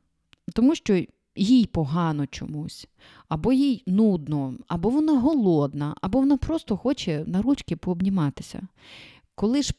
тому 0.53 0.75
що 0.75 1.03
їй 1.35 1.65
погано 1.65 2.27
чомусь, 2.27 2.87
або 3.29 3.53
їй 3.53 3.83
нудно, 3.87 4.53
або 4.67 4.89
вона 4.89 5.19
голодна, 5.19 5.95
або 6.01 6.19
вона 6.19 6.37
просто 6.37 6.77
хоче 6.77 7.23
на 7.27 7.41
ручки 7.41 7.75
пообніматися. 7.75 8.61
Коли 9.35 9.61
ж 9.61 9.73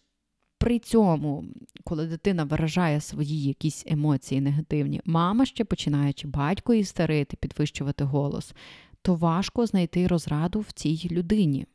при 0.65 0.79
цьому, 0.79 1.45
коли 1.85 2.07
дитина 2.07 2.45
виражає 2.45 3.01
свої 3.01 3.43
якісь 3.43 3.85
емоції 3.87 4.41
негативні, 4.41 5.01
мама 5.05 5.47
ще 5.47 5.65
починаючи 5.65 6.29
батько 6.29 6.75
істерити, 6.75 7.37
підвищувати 7.37 8.05
голос, 8.05 8.55
то 9.03 9.15
важко 9.15 9.67
знайти 9.67 10.07
розраду 10.07 10.61
в 10.61 10.73
цій 10.73 11.09
людині. 11.11 11.67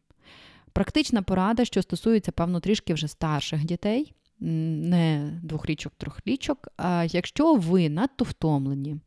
Практична 0.73 1.21
порада, 1.21 1.65
що 1.65 1.81
стосується, 1.81 2.31
певно, 2.31 2.59
трішки 2.59 2.93
вже 2.93 3.07
старших 3.07 3.65
дітей, 3.65 4.13
не 4.39 5.39
двохрічок, 5.43 5.93
трьохрічок, 5.97 6.67
а 6.77 7.05
якщо 7.09 7.55
ви 7.55 7.89
надто 7.89 8.25
втомлені, 8.25 8.97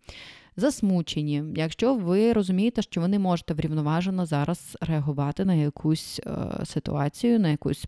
засмучені, 0.56 1.44
якщо 1.56 1.94
ви 1.94 2.32
розумієте, 2.32 2.82
що 2.82 3.00
ви 3.00 3.08
не 3.08 3.18
можете 3.18 3.54
врівноважено 3.54 4.26
зараз 4.26 4.78
реагувати 4.80 5.44
на 5.44 5.54
якусь 5.54 6.20
е, 6.26 6.64
ситуацію, 6.64 7.40
на 7.40 7.48
якусь 7.48 7.86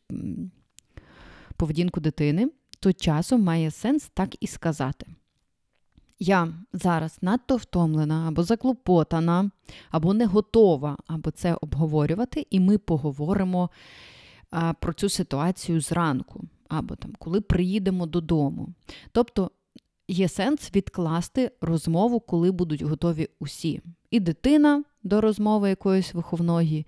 поведінку 1.56 2.00
дитини, 2.00 2.50
то 2.80 2.92
часом 2.92 3.42
має 3.42 3.70
сенс 3.70 4.10
так 4.14 4.36
і 4.40 4.46
сказати. 4.46 5.06
Я 6.18 6.48
зараз 6.72 7.18
надто 7.22 7.56
втомлена 7.56 8.28
або 8.28 8.42
заклопотана, 8.42 9.50
або 9.90 10.14
не 10.14 10.26
готова, 10.26 10.96
або 11.06 11.30
це 11.30 11.54
обговорювати, 11.54 12.46
і 12.50 12.60
ми 12.60 12.78
поговоримо 12.78 13.70
а, 14.50 14.72
про 14.72 14.92
цю 14.92 15.08
ситуацію 15.08 15.80
зранку, 15.80 16.44
або 16.68 16.96
там, 16.96 17.12
коли 17.18 17.40
приїдемо 17.40 18.06
додому. 18.06 18.68
Тобто 19.12 19.50
є 20.08 20.28
сенс 20.28 20.70
відкласти 20.74 21.50
розмову, 21.60 22.20
коли 22.20 22.50
будуть 22.50 22.82
готові 22.82 23.28
усі. 23.38 23.80
І 24.10 24.20
дитина 24.20 24.84
до 25.02 25.20
розмови 25.20 25.68
якоїсь 25.68 26.14
виховної, 26.14 26.86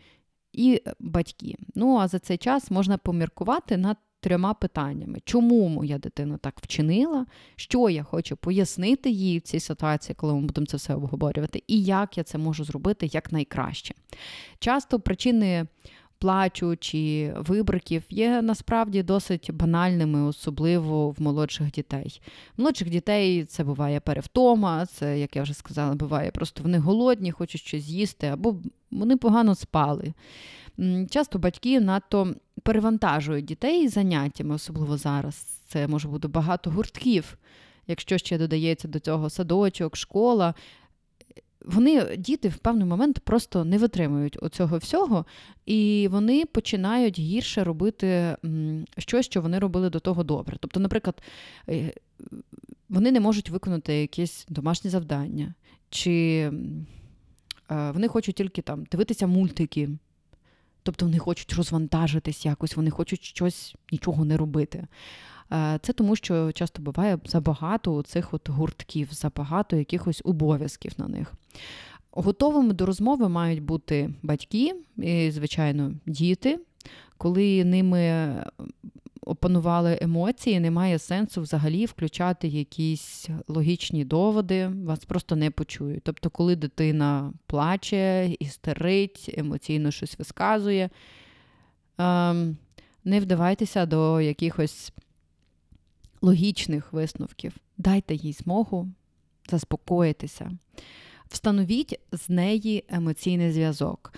і 0.53 0.83
батьки. 1.01 1.57
Ну 1.75 1.97
а 1.97 2.09
за 2.09 2.19
цей 2.19 2.37
час 2.37 2.71
можна 2.71 2.99
поміркувати 2.99 3.77
над 3.77 3.97
трьома 4.27 4.55
питаннями: 4.55 5.19
чому 5.25 5.69
моя 5.69 5.99
дитина 5.99 6.39
так 6.39 6.61
вчинила, 6.63 7.27
що 7.57 7.91
я 7.91 8.03
хочу 8.03 8.37
пояснити 8.37 9.11
їй 9.11 9.39
в 9.39 9.43
цій 9.43 9.61
ситуації, 9.61 10.17
коли 10.19 10.35
ми 10.35 10.41
будемо 10.41 10.67
це 10.67 10.77
все 10.77 10.95
обговорювати, 10.95 11.63
і 11.67 11.83
як 11.83 12.19
я 12.19 12.25
це 12.25 12.39
можу 12.39 12.65
зробити 12.65 13.11
якнайкраще. 13.13 13.95
Часто 14.59 15.01
причини. 15.01 15.67
Плачу 16.19 16.77
чи 16.77 17.35
вибриків 17.37 18.03
є 18.11 18.43
насправді 18.43 19.03
досить 19.03 19.51
банальними, 19.53 20.23
особливо 20.23 21.11
в 21.11 21.23
молодших 21.23 21.71
дітей. 21.71 22.21
Молодших 22.57 22.91
дітей 22.91 23.45
це 23.45 23.65
буває 23.65 24.01
перевтома, 24.01 24.87
це, 24.87 25.19
як 25.19 25.37
я 25.37 25.43
вже 25.43 25.55
сказала, 25.55 25.95
буває 25.95 26.31
просто 26.31 26.63
вони 26.63 26.79
голодні, 26.79 27.33
хочуть 27.33 27.61
щось 27.61 27.83
з'їсти, 27.83 28.27
або 28.27 28.57
вони 28.91 29.17
погано 29.17 29.55
спали. 29.55 30.13
Часто 31.11 31.39
батьки 31.39 31.81
надто 31.81 32.35
перевантажують 32.63 33.45
дітей 33.45 33.89
заняттями, 33.89 34.55
особливо 34.55 34.97
зараз. 34.97 35.37
Це 35.69 35.89
може 35.89 36.09
бути 36.09 36.29
багато 36.29 36.71
гуртків, 36.71 37.39
якщо 37.87 38.19
ще 38.19 38.39
додається 38.39 38.89
до 38.89 38.99
цього 38.99 39.31
садочок, 39.31 39.97
школа. 39.97 40.55
Вони, 41.65 42.17
діти, 42.17 42.49
в 42.49 42.57
певний 42.57 42.87
момент 42.87 43.19
просто 43.19 43.65
не 43.65 43.79
витримують 43.79 44.39
оцього 44.43 44.79
всього, 44.79 45.27
і 45.67 46.09
вони 46.11 46.45
починають 46.45 47.19
гірше 47.19 47.65
робити 47.65 48.37
щось, 48.99 49.27
що 49.27 49.41
вони 49.41 49.59
робили 49.59 49.91
до 49.91 50.01
того 50.01 50.25
добре. 50.25 50.57
Тобто, 50.61 50.81
наприклад, 50.81 51.23
е, 51.69 51.93
вони 52.89 53.13
не 53.13 53.21
можуть 53.21 53.51
виконати 53.51 53.95
якесь 53.95 54.47
домашнє 54.49 54.91
завдання, 54.91 55.55
чи 55.91 56.13
е, 57.71 57.91
вони 57.91 58.09
хочуть 58.09 58.37
тільки 58.37 58.63
там 58.63 58.85
дивитися 58.85 59.27
мультики, 59.27 59.89
Тобто 60.87 61.07
вони 61.07 61.19
хочуть 61.19 61.53
розвантажитись 61.53 62.47
якось, 62.47 62.77
вони 62.77 62.91
хочуть 62.91 63.25
щось 63.25 63.75
нічого 63.93 64.25
не 64.25 64.37
робити. 64.37 64.87
Е, 65.53 65.79
це 65.83 65.93
тому, 65.93 66.17
що 66.17 66.53
часто 66.53 66.83
буває 66.83 67.19
забагато 67.25 68.03
цих 68.03 68.35
от 68.35 68.49
гуртків, 68.49 69.09
забагато 69.13 69.77
якихось 69.77 70.23
обов'язків 70.25 70.93
на 70.99 71.09
них. 71.09 71.33
Готовими 72.11 72.73
до 72.73 72.87
розмови 72.87 73.29
мають 73.29 73.63
бути 73.63 74.15
батьки 74.23 74.75
і, 74.97 75.31
звичайно, 75.31 75.93
діти, 76.07 76.61
коли 77.19 77.65
ними 77.65 77.99
опанували 79.27 79.99
емоції, 80.01 80.61
немає 80.61 80.99
сенсу 80.99 81.43
взагалі 81.43 81.87
включати 81.87 82.49
якісь 82.49 83.29
логічні 83.49 84.05
доводи, 84.05 84.69
вас 84.69 85.05
просто 85.05 85.37
не 85.37 85.51
почують. 85.51 86.03
Тобто, 86.05 86.31
коли 86.31 86.57
дитина 86.57 87.33
плаче, 87.47 88.31
істерить, 88.39 89.35
емоційно 89.39 89.91
щось 89.91 90.19
висказує, 90.19 90.91
ем, 91.99 92.57
не 93.05 93.21
вдавайтеся 93.21 93.87
до 93.87 94.21
якихось 94.21 94.93
логічних 96.23 96.93
висновків. 96.93 97.57
Дайте 97.79 98.15
їй 98.15 98.33
змогу 98.33 98.89
заспокоїтися. 99.51 100.51
Встановіть 101.29 102.01
з 102.13 102.29
неї 102.29 102.85
емоційний 102.89 103.53
зв'язок. 103.53 104.13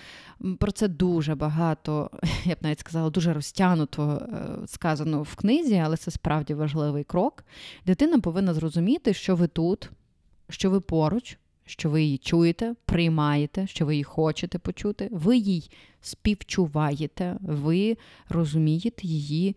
Про 0.59 0.71
це 0.71 0.87
дуже 0.87 1.35
багато, 1.35 2.11
я 2.45 2.55
б 2.55 2.57
навіть 2.61 2.79
сказала, 2.79 3.09
дуже 3.09 3.33
розтягнуто 3.33 4.27
е, 4.33 4.67
сказано 4.67 5.23
в 5.23 5.35
книзі, 5.35 5.75
але 5.75 5.97
це 5.97 6.11
справді 6.11 6.53
важливий 6.53 7.03
крок. 7.03 7.43
Дитина 7.85 8.19
повинна 8.19 8.53
зрозуміти, 8.53 9.13
що 9.13 9.35
ви 9.35 9.47
тут, 9.47 9.89
що 10.49 10.69
ви 10.69 10.79
поруч, 10.79 11.37
що 11.65 11.89
ви 11.89 12.03
її 12.03 12.17
чуєте, 12.17 12.75
приймаєте, 12.85 13.67
що 13.67 13.85
ви 13.85 13.93
її 13.93 14.03
хочете 14.03 14.59
почути, 14.59 15.09
ви 15.11 15.37
їй 15.37 15.71
співчуваєте, 16.01 17.37
ви 17.41 17.97
розумієте 18.29 19.07
її 19.07 19.55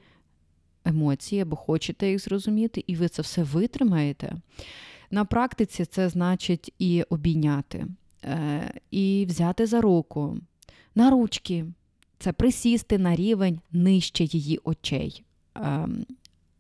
емоції 0.85 1.41
або 1.41 1.57
хочете 1.57 2.11
їх 2.11 2.19
зрозуміти, 2.19 2.85
і 2.87 2.97
ви 2.97 3.09
це 3.09 3.23
все 3.23 3.43
витримаєте. 3.43 4.37
На 5.13 5.25
практиці 5.25 5.85
це 5.85 6.09
значить 6.09 6.75
і 6.79 7.03
обійняти, 7.03 7.87
е, 8.25 8.73
і 8.91 9.27
взяти 9.29 9.67
за 9.67 9.81
руку, 9.81 10.39
на 10.95 11.11
ручки. 11.11 11.67
це 12.19 12.33
присісти 12.33 12.99
на 12.99 13.17
рівень 13.17 13.61
нижче 13.73 14.25
її 14.25 14.61
очей, 14.65 15.25
ем, 15.55 16.07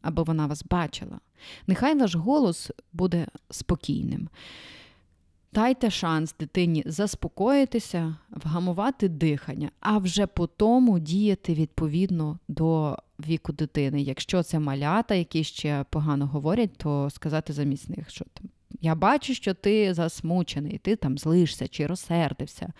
аби 0.03 0.23
вона 0.23 0.47
вас 0.47 0.65
бачила. 0.71 1.21
Нехай 1.67 1.99
ваш 1.99 2.15
голос 2.15 2.71
буде 2.93 3.27
спокійним. 3.51 4.29
Дайте 5.55 5.91
шанс 5.91 6.35
дитині 6.41 6.83
заспокоїтися, 6.87 8.17
вгамувати 8.31 9.09
дихання, 9.09 9.71
а 9.81 9.99
вже 9.99 10.27
по 10.27 10.47
тому 10.47 10.99
діяти 10.99 11.55
відповідно 11.55 12.39
до 12.49 12.97
віку 13.27 13.53
дитини. 13.53 14.03
Якщо 14.03 14.43
це 14.43 14.59
малята, 14.59 15.15
які 15.15 15.45
ще 15.45 15.85
погано 15.91 16.27
говорять, 16.27 16.77
то 16.77 17.11
сказати 17.11 17.53
замість 17.53 17.89
них, 17.89 18.11
що 18.11 18.25
там 18.35 18.49
я 18.81 18.95
бачу, 18.95 19.35
що 19.35 19.55
ти 19.55 19.95
засмучений, 19.95 20.79
ти 20.79 20.97
там 20.97 21.19
злишся 21.19 21.69
чи 21.69 21.87
розсердився. 21.87 22.73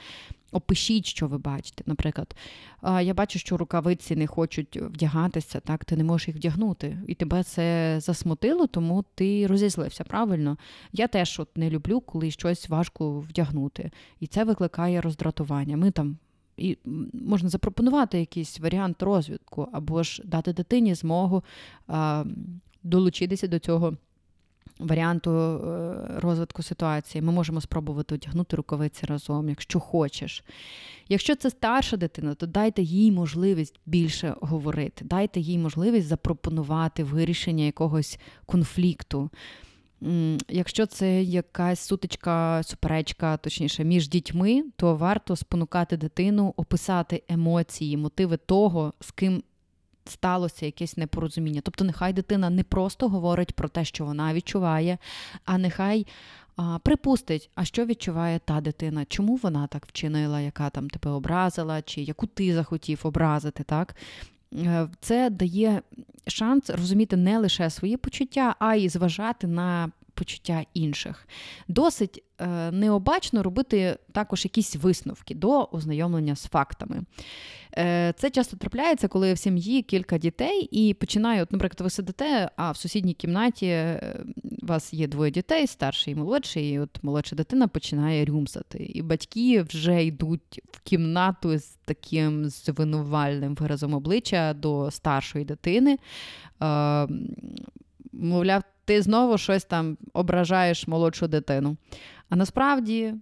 Опишіть, 0.53 1.07
що 1.07 1.27
ви 1.29 1.39
бачите. 1.39 1.85
Наприклад, 1.87 2.37
я 2.83 3.15
бачу, 3.15 3.39
що 3.39 3.57
рукавиці 3.57 4.17
не 4.17 4.27
хочуть 4.27 4.77
вдягатися, 4.77 5.61
так 5.61 5.85
ти 5.85 5.97
не 5.97 6.05
можеш 6.05 6.29
їх 6.29 6.37
вдягнути, 6.37 6.99
і 7.07 7.15
тебе 7.15 7.43
це 7.43 7.97
засмутило, 8.01 8.67
тому 8.67 9.05
ти 9.15 9.47
розізлився. 9.47 10.05
Правильно? 10.05 10.57
Я 10.93 11.09
теж 11.09 11.41
от 11.41 11.57
не 11.57 11.71
люблю, 11.71 12.01
коли 12.01 12.31
щось 12.31 12.69
важко 12.69 13.21
вдягнути, 13.21 13.91
і 14.21 14.27
це 14.27 14.45
викликає 14.45 15.01
роздратування. 15.01 15.77
Ми 15.77 15.91
там 15.91 16.19
і 16.57 16.79
можна 17.13 17.49
запропонувати 17.49 18.19
якийсь 18.19 18.61
варіант 18.61 19.03
розвитку, 19.03 19.69
або 19.73 20.03
ж 20.03 20.23
дати 20.25 20.53
дитині 20.53 20.95
змогу 20.95 21.45
а, 21.87 22.25
долучитися 22.83 23.47
до 23.47 23.59
цього 23.59 23.97
варіанту 24.79 25.31
е, 25.31 25.95
розвитку 26.21 26.63
ситуації. 26.63 27.23
Ми 27.23 27.33
можемо 27.33 27.61
спробувати 27.61 28.15
одягнути 28.15 28.57
рукавиці 28.57 29.07
разом, 29.07 29.49
якщо 29.49 29.81
хочеш. 29.81 30.45
Якщо 31.09 31.37
це 31.37 31.51
старша 31.51 31.97
дитина, 31.97 32.35
то 32.35 32.47
дайте 32.47 32.83
їй 32.83 33.13
можливість 33.13 33.81
більше 33.87 34.35
говорити, 34.41 35.05
дайте 35.05 35.41
їй 35.41 35.59
можливість 35.59 36.07
запропонувати 36.07 37.05
вирішення 37.05 37.65
якогось 37.65 38.19
конфлікту. 38.47 39.31
Якщо 40.49 40.87
це 40.87 41.23
якась 41.23 41.81
сутичка, 41.81 42.63
суперечка, 42.63 43.37
точніше, 43.37 43.85
між 43.85 44.09
дітьми, 44.09 44.65
то 44.77 44.97
варто 44.97 45.37
спонукати 45.37 45.97
дитину 45.97 46.55
описати 46.57 47.23
емоції, 47.29 47.97
мотиви 47.97 48.37
того, 48.37 48.93
з 49.01 49.11
ким 49.11 49.43
сталося 50.05 50.67
якесь 50.67 50.97
непорозуміння. 50.97 51.61
Тобто, 51.65 51.85
нехай 51.85 52.13
дитина 52.13 52.51
не 52.51 52.63
просто 52.63 53.09
говорить 53.09 53.53
про 53.53 53.69
те, 53.69 53.85
що 53.85 54.05
вона 54.05 54.35
відчуває, 54.35 54.99
а 55.45 55.59
нехай 55.59 56.07
а, 56.57 56.79
припустить, 56.79 57.51
а 57.55 57.65
що 57.65 57.87
відчуває 57.87 58.41
та 58.45 58.61
дитина, 58.61 59.05
чому 59.05 59.37
вона 59.37 59.67
так 59.67 59.87
вчинила, 59.87 60.41
яка 60.41 60.71
там 60.71 60.91
тебе 60.91 61.11
образила, 61.11 61.83
чи 61.83 62.03
яку 62.03 62.27
ти 62.27 62.55
захотів 62.55 63.01
образити. 63.03 63.65
так? 63.65 63.97
Е, 64.55 64.89
це 65.01 65.31
дає 65.31 65.83
шанс 66.27 66.71
розуміти 66.71 67.17
не 67.17 67.39
лише 67.39 67.71
свої 67.71 67.97
почуття, 67.97 68.57
а 68.59 68.75
й 68.75 68.89
зважати 68.89 69.47
на 69.47 69.91
почуття 70.23 70.65
інших. 70.75 71.29
Досить 71.69 72.25
е, 72.39 72.71
необачно 72.71 73.43
робити 73.43 73.99
також 74.13 74.45
якісь 74.45 74.77
висновки 74.77 75.35
до 75.35 75.69
ознайомлення 75.73 76.37
з 76.37 76.47
фактами. 76.47 77.05
Е, 77.79 78.15
Це 78.17 78.31
часто 78.31 78.57
трапляється, 78.57 79.09
коли 79.09 79.33
в 79.33 79.39
сім'ї 79.39 79.83
кілька 79.83 80.19
дітей 80.19 80.69
і 80.71 80.95
починають, 80.95 81.53
наприклад, 81.53 81.81
ви 81.81 81.91
сидите, 81.91 82.51
а 82.57 82.71
в 82.71 82.77
сусідній 82.77 83.15
кімнаті 83.15 83.67
е, 83.67 84.17
у 84.63 84.67
вас 84.67 84.95
є 84.95 85.07
двоє 85.07 85.31
дітей, 85.31 85.67
старший 85.67 86.13
і 86.13 86.17
молодший, 86.17 86.71
і 86.71 86.79
от 86.79 87.03
молодша 87.03 87.37
дитина 87.37 87.69
починає 87.69 88.25
рюмсати. 88.25 88.79
І 88.79 89.03
батьки 89.03 89.63
вже 89.63 90.05
йдуть 90.05 90.61
в 90.73 90.81
кімнату 90.81 91.59
з 91.59 91.77
таким 91.85 92.45
звинувальним 92.45 93.55
виразом 93.55 93.95
обличчя 93.95 94.55
до 94.55 94.91
старшої 94.91 95.45
дитини. 95.45 95.99
Мовляв, 98.13 98.63
ти 98.85 99.03
знову 99.03 99.39
щось 99.39 99.65
там 99.65 99.97
ображаєш 100.13 100.89
молодшу 100.89 101.29
дитину. 101.29 101.77
А 102.29 102.37
насправді. 102.37 103.15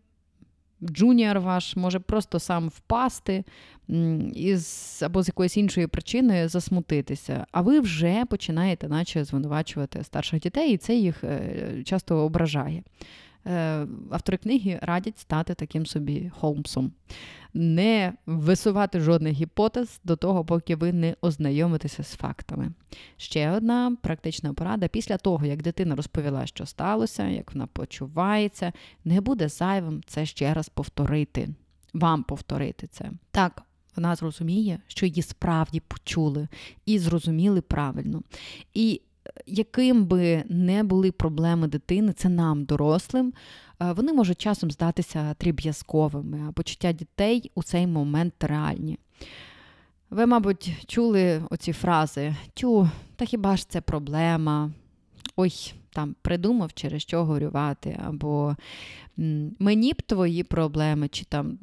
Джуніор 0.82 1.40
ваш 1.40 1.76
може 1.76 1.98
просто 1.98 2.38
сам 2.38 2.68
впасти 2.68 3.44
із, 4.34 5.00
або 5.06 5.22
з 5.22 5.28
якоїсь 5.28 5.56
іншої 5.56 5.86
причини 5.86 6.48
засмутитися, 6.48 7.46
а 7.52 7.60
ви 7.60 7.80
вже 7.80 8.24
починаєте, 8.24 8.88
наче 8.88 9.24
звинувачувати 9.24 10.04
старших 10.04 10.40
дітей, 10.40 10.72
і 10.72 10.76
це 10.76 10.94
їх 10.94 11.24
е, 11.24 11.82
часто 11.84 12.16
ображає. 12.16 12.82
Е, 13.46 13.86
автори 14.10 14.36
книги 14.36 14.78
радять 14.82 15.18
стати 15.18 15.54
таким 15.54 15.86
собі 15.86 16.30
Холмсом, 16.40 16.92
не 17.54 18.12
висувати 18.26 19.00
жодних 19.00 19.32
гіпотез 19.32 20.00
до 20.04 20.16
того, 20.16 20.44
поки 20.44 20.76
ви 20.76 20.92
не 20.92 21.16
ознайомитеся 21.20 22.02
з 22.02 22.16
фактами. 22.16 22.72
Ще 23.16 23.50
одна 23.50 23.96
практична 24.02 24.54
порада: 24.54 24.88
після 24.88 25.16
того, 25.16 25.46
як 25.46 25.62
дитина 25.62 25.96
розповіла, 25.96 26.46
що 26.46 26.66
сталося, 26.66 27.28
як 27.28 27.54
вона 27.54 27.66
почувається, 27.66 28.72
не 29.04 29.20
буде 29.20 29.48
зайвим 29.48 30.02
це 30.06 30.26
ще 30.26 30.54
раз 30.54 30.68
повторити. 30.68 31.48
Вам 31.94 32.22
повторити 32.22 32.86
це. 32.86 33.10
Так, 33.30 33.62
вона 33.96 34.16
зрозуміє, 34.16 34.80
що 34.86 35.06
її 35.06 35.22
справді 35.22 35.80
почули 35.80 36.48
і 36.86 36.98
зрозуміли 36.98 37.60
правильно. 37.60 38.22
І 38.74 39.00
яким 39.46 40.04
би 40.04 40.44
не 40.48 40.82
були 40.82 41.12
проблеми 41.12 41.68
дитини, 41.68 42.12
це 42.12 42.28
нам, 42.28 42.64
дорослим, 42.64 43.32
е, 43.82 43.92
вони 43.92 44.12
можуть 44.12 44.40
часом 44.40 44.70
здатися 44.70 45.34
тріб'язковими, 45.34 46.40
а 46.48 46.52
почуття 46.52 46.92
дітей 46.92 47.50
у 47.54 47.62
цей 47.62 47.86
момент 47.86 48.34
реальні. 48.40 48.98
Ви, 50.10 50.26
мабуть, 50.26 50.70
чули 50.86 51.42
оці 51.50 51.72
фрази 51.72 52.34
Тю, 52.54 52.88
та 53.16 53.24
хіба 53.24 53.56
ж 53.56 53.68
це 53.68 53.80
проблема? 53.80 54.70
Ой, 55.36 55.72
там 55.92 56.16
придумав, 56.22 56.72
через 56.72 57.02
що 57.02 57.24
горювати, 57.24 58.00
або 58.06 58.56
мені 59.58 59.92
б 59.92 60.02
твої 60.02 60.42
проблеми, 60.42 61.08
чи 61.08 61.24
там 61.24 61.58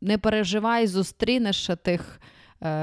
не 0.00 0.18
переживай, 0.18 0.86
зустрінеш 0.86 1.70
тих 1.82 2.20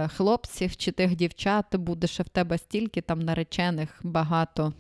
хлопців 0.08 0.76
чи 0.76 0.92
тих 0.92 1.16
дівчат, 1.16 1.76
буде 1.76 2.08
ще 2.08 2.24
в 2.24 2.30
тебе 2.30 2.58
стільки 2.58 3.02
там 3.02 3.20
наречених 3.20 4.00
багато. 4.04 4.74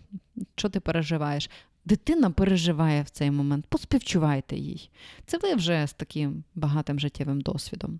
Що 0.55 0.69
ти 0.69 0.79
переживаєш? 0.79 1.49
Дитина 1.85 2.29
переживає 2.29 3.01
в 3.01 3.09
цей 3.09 3.31
момент, 3.31 3.65
поспівчувайте 3.69 4.55
їй. 4.55 4.89
Це 5.25 5.37
ви 5.37 5.53
вже 5.53 5.87
з 5.87 5.93
таким 5.93 6.43
багатим 6.55 6.99
життєвим 6.99 7.41
досвідом. 7.41 7.99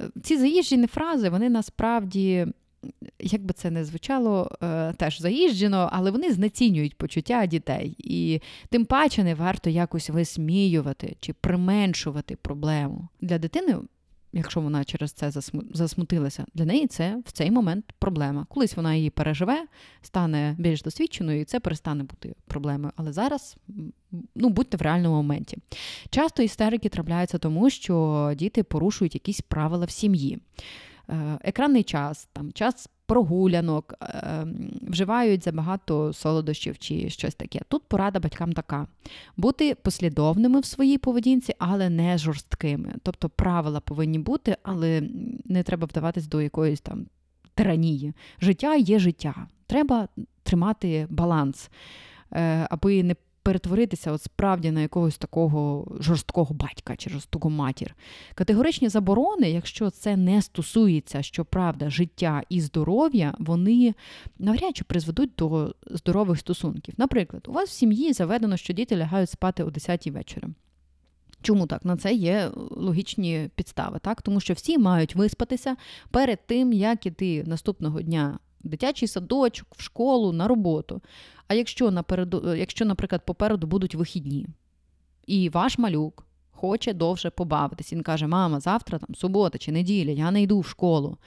Е, 0.00 0.04
ці 0.22 0.38
заїжджені 0.38 0.86
фрази, 0.86 1.28
вони 1.28 1.48
насправді. 1.48 2.46
Як 3.18 3.42
би 3.44 3.52
це 3.52 3.70
не 3.70 3.84
звучало, 3.84 4.50
е, 4.62 4.92
теж 4.92 5.20
заїжджено, 5.20 5.88
але 5.92 6.10
вони 6.10 6.32
знецінюють 6.32 6.98
почуття 6.98 7.46
дітей. 7.46 7.96
І 7.98 8.40
тим 8.68 8.84
паче 8.84 9.24
не 9.24 9.34
варто 9.34 9.70
якось 9.70 10.10
висміювати 10.10 11.16
чи 11.20 11.32
применшувати 11.32 12.36
проблему. 12.36 13.08
Для 13.20 13.38
дитини 13.38 13.76
якщо 14.32 14.60
вона 14.60 14.84
через 14.84 15.12
це 15.12 15.30
засмутилася, 15.72 16.46
для 16.54 16.64
неї 16.64 16.86
це 16.86 17.22
в 17.26 17.32
цей 17.32 17.50
момент 17.50 17.84
проблема. 17.98 18.46
Колись 18.48 18.76
вона 18.76 18.94
її 18.94 19.10
переживе, 19.10 19.64
стане 20.02 20.54
більш 20.58 20.82
досвідченою, 20.82 21.40
і 21.40 21.44
це 21.44 21.60
перестане 21.60 22.04
бути 22.04 22.34
проблемою. 22.46 22.92
Але 22.96 23.12
зараз 23.12 23.56
ну, 24.34 24.48
будьте 24.48 24.76
в 24.76 24.82
реальному 24.82 25.16
моменті. 25.16 25.58
Часто 26.10 26.42
істерики 26.42 26.88
трапляються 26.88 27.38
тому, 27.38 27.70
що 27.70 28.32
діти 28.36 28.62
порушують 28.62 29.14
якісь 29.14 29.40
правила 29.40 29.84
в 29.84 29.90
сім'ї. 29.90 30.38
Е, 31.10 31.38
екранний 31.44 31.82
час, 31.82 32.28
там 32.32 32.52
час 32.52 32.88
прогулянок, 33.06 33.94
е, 34.02 34.46
вживають 34.82 35.44
забагато 35.44 36.12
солодощів 36.12 36.78
чи 36.78 37.10
щось 37.10 37.34
таке. 37.34 37.60
Тут 37.68 37.82
порада 37.88 38.20
батькам 38.20 38.52
така: 38.52 38.86
бути 39.36 39.74
послідовними 39.74 40.60
в 40.60 40.64
своїй 40.64 40.98
поведінці, 40.98 41.54
але 41.58 41.90
не 41.90 42.18
жорсткими. 42.18 42.94
Тобто 43.02 43.28
правила 43.28 43.80
повинні 43.80 44.18
бути, 44.18 44.56
але 44.62 45.02
не 45.44 45.62
треба 45.62 45.86
вдаватись 45.86 46.26
до 46.26 46.42
якоїсь 46.42 46.80
там 46.80 47.06
тиранії. 47.54 48.12
Життя 48.40 48.76
є 48.76 48.98
життя. 48.98 49.46
Треба 49.66 50.08
тримати 50.42 51.06
баланс, 51.10 51.70
е, 52.32 52.66
аби 52.70 53.02
не 53.02 53.14
перетворитися 53.42 54.12
от 54.12 54.22
справді 54.22 54.70
на 54.70 54.80
якогось 54.80 55.18
такого 55.18 55.92
жорсткого 56.00 56.54
батька 56.54 56.96
чи 56.96 57.10
жорстокого 57.10 57.54
матір. 57.54 57.94
Категоричні 58.34 58.88
заборони, 58.88 59.50
якщо 59.50 59.90
це 59.90 60.16
не 60.16 60.42
стосується, 60.42 61.22
щоправда, 61.22 61.90
життя 61.90 62.42
і 62.48 62.60
здоров'я, 62.60 63.34
вони 63.38 63.94
навряд 64.38 64.76
чи 64.76 64.84
призведуть 64.84 65.30
до 65.38 65.74
здорових 65.90 66.38
стосунків. 66.38 66.94
Наприклад, 66.98 67.46
у 67.48 67.52
вас 67.52 67.68
в 67.68 67.72
сім'ї 67.72 68.12
заведено, 68.12 68.56
що 68.56 68.72
діти 68.72 68.96
лягають 68.96 69.30
спати 69.30 69.64
о 69.64 69.70
10 69.70 70.06
вечора. 70.06 70.48
Чому 71.42 71.66
так? 71.66 71.84
На 71.84 71.96
це 71.96 72.14
є 72.14 72.50
логічні 72.70 73.50
підстави, 73.54 73.98
так? 73.98 74.22
Тому 74.22 74.40
що 74.40 74.54
всі 74.54 74.78
мають 74.78 75.14
виспатися 75.14 75.76
перед 76.10 76.46
тим, 76.46 76.72
як 76.72 77.06
іти 77.06 77.44
наступного 77.46 78.02
дня 78.02 78.38
в 78.64 78.68
дитячий 78.68 79.08
садочок, 79.08 79.68
в 79.76 79.82
школу, 79.82 80.32
на 80.32 80.48
роботу. 80.48 81.02
А 81.48 81.54
якщо, 81.54 81.90
напереду, 81.90 82.54
якщо, 82.54 82.84
наприклад, 82.84 83.26
попереду 83.26 83.66
будуть 83.66 83.94
вихідні, 83.94 84.46
і 85.26 85.48
ваш 85.48 85.78
малюк 85.78 86.26
хоче 86.50 86.92
довше 86.92 87.30
побавитись. 87.30 87.92
Він 87.92 88.02
каже: 88.02 88.26
Мама, 88.26 88.60
завтра 88.60 88.98
там 88.98 89.14
субота 89.14 89.58
чи 89.58 89.72
неділя, 89.72 90.10
я 90.10 90.30
не 90.30 90.42
йду 90.42 90.60
в 90.60 90.66
школу. 90.66 91.18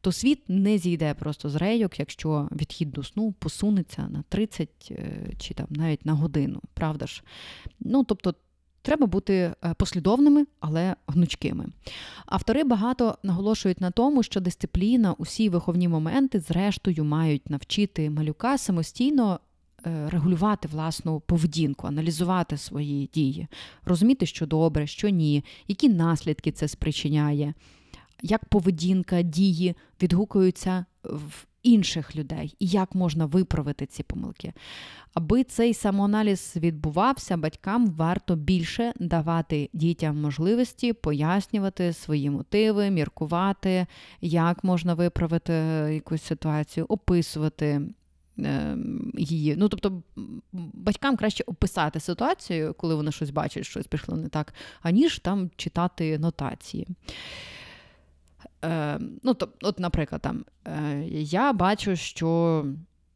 То 0.00 0.12
світ 0.12 0.48
не 0.48 0.78
зійде 0.78 1.14
просто 1.14 1.48
з 1.48 1.54
рейок, 1.54 1.98
якщо 1.98 2.48
відхід 2.52 2.90
до 2.90 3.02
сну 3.02 3.32
посунеться 3.32 4.08
на 4.08 4.24
30 4.28 4.68
е, 4.90 5.32
чи 5.38 5.54
там 5.54 5.66
навіть 5.70 6.06
на 6.06 6.12
годину, 6.12 6.60
правда 6.74 7.06
ж? 7.06 7.22
Ну, 7.80 8.04
тобто, 8.04 8.34
Треба 8.82 9.06
бути 9.06 9.34
е, 9.34 9.74
послідовними, 9.74 10.46
але 10.60 10.96
гнучкими. 11.06 11.66
Автори 12.26 12.64
багато 12.64 13.18
наголошують 13.22 13.80
на 13.80 13.90
тому, 13.90 14.22
що 14.22 14.40
дисципліна, 14.40 15.14
усі 15.18 15.48
виховні 15.48 15.88
моменти, 15.88 16.40
зрештою, 16.40 17.04
мають 17.04 17.50
навчити 17.50 18.10
малюка 18.10 18.58
самостійно 18.58 19.40
е, 19.86 20.08
регулювати 20.10 20.68
власну 20.68 21.20
поведінку, 21.20 21.86
аналізувати 21.86 22.56
свої 22.56 23.10
дії, 23.14 23.48
розуміти, 23.84 24.26
що 24.26 24.46
добре, 24.46 24.86
що 24.86 25.08
ні, 25.08 25.44
які 25.68 25.88
наслідки 25.88 26.52
це 26.52 26.68
спричиняє, 26.68 27.54
як 28.22 28.44
поведінка, 28.44 29.22
дії 29.22 29.74
відгукуються 30.02 30.84
в 31.04 31.46
інших 31.62 32.16
людей 32.16 32.54
і 32.58 32.66
як 32.66 32.94
можна 32.94 33.26
виправити 33.26 33.86
ці 33.86 34.02
помилки. 34.02 34.52
Аби 35.14 35.44
цей 35.44 35.74
самоаналіз 35.74 36.52
відбувався, 36.56 37.36
батькам 37.36 37.86
варто 37.86 38.36
більше 38.36 38.92
давати 38.96 39.70
дітям 39.72 40.20
можливості 40.20 40.92
пояснювати 40.92 41.92
свої 41.92 42.30
мотиви, 42.30 42.90
міркувати, 42.90 43.86
як 44.20 44.64
можна 44.64 44.94
виправити 44.94 45.52
якусь 45.94 46.22
ситуацію, 46.22 46.86
описувати. 46.88 47.82
Ем, 48.44 49.12
її. 49.14 49.56
Ну, 49.56 49.68
тобто, 49.68 50.02
батькам 50.52 51.16
краще 51.16 51.44
описати 51.46 52.00
ситуацію, 52.00 52.74
коли 52.78 52.94
вони 52.94 53.12
щось 53.12 53.30
бачать, 53.30 53.66
щось 53.66 53.86
пішло 53.86 54.16
не 54.16 54.28
так, 54.28 54.54
аніж 54.82 55.18
там 55.18 55.50
читати 55.56 56.18
нотації. 56.18 56.88
Е, 58.64 58.98
ну, 59.22 59.34
то, 59.34 59.48
От, 59.62 59.78
наприклад, 59.80 60.22
там, 60.22 60.44
е, 60.66 61.04
я 61.10 61.52
бачу, 61.52 61.96
що 61.96 62.64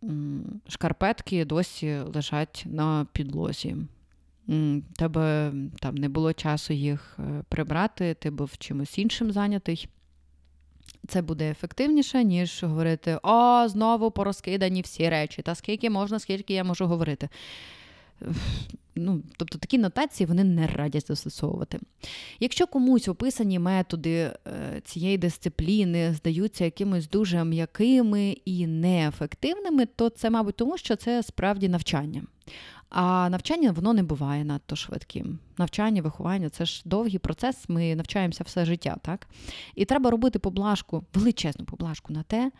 м, 0.04 0.60
шкарпетки 0.68 1.44
досі 1.44 1.96
лежать 2.14 2.64
на 2.66 3.06
підлозі. 3.12 3.76
Тебе 4.96 5.52
там 5.78 5.94
не 5.94 6.08
було 6.08 6.32
часу 6.32 6.72
їх 6.72 7.16
е, 7.18 7.42
прибрати, 7.48 8.14
ти 8.14 8.30
був 8.30 8.58
чимось 8.58 8.98
іншим 8.98 9.32
зайнятий. 9.32 9.88
Це 11.08 11.22
буде 11.22 11.50
ефективніше, 11.50 12.24
ніж 12.24 12.62
говорити: 12.64 13.18
О, 13.22 13.68
знову 13.68 14.10
порозкидані 14.10 14.82
всі 14.82 15.08
речі. 15.08 15.42
Та 15.42 15.54
скільки 15.54 15.90
можна, 15.90 16.18
скільки 16.18 16.54
я 16.54 16.64
можу 16.64 16.86
говорити 16.86 17.28
ну, 18.96 19.22
Тобто 19.36 19.58
такі 19.58 19.78
нотації 19.78 20.26
вони 20.26 20.44
не 20.44 20.66
радять 20.66 21.06
застосовувати. 21.06 21.78
Якщо 22.40 22.66
комусь 22.66 23.08
описані 23.08 23.58
методи 23.58 24.10
е, 24.10 24.34
цієї 24.84 25.18
дисципліни 25.18 26.14
здаються 26.14 26.64
якимось 26.64 27.08
дуже 27.08 27.44
м'якими 27.44 28.36
і 28.44 28.66
неефективними, 28.66 29.86
то 29.86 30.08
це, 30.08 30.30
мабуть, 30.30 30.56
тому 30.56 30.78
що 30.78 30.96
це 30.96 31.22
справді 31.22 31.68
навчання. 31.68 32.22
А 32.88 33.28
навчання 33.28 33.72
воно 33.72 33.92
не 33.92 34.02
буває 34.02 34.44
надто 34.44 34.76
швидким. 34.76 35.38
Навчання, 35.58 36.02
виховання 36.02 36.48
це 36.48 36.64
ж 36.64 36.82
довгий 36.84 37.18
процес, 37.18 37.68
ми 37.68 37.94
навчаємося 37.94 38.44
все 38.44 38.64
життя, 38.64 38.96
так? 39.02 39.28
І 39.74 39.84
треба 39.84 40.10
робити 40.10 40.38
поблажку, 40.38 41.04
величезну 41.14 41.64
поблажку 41.64 42.12
на 42.12 42.22
те, 42.22 42.52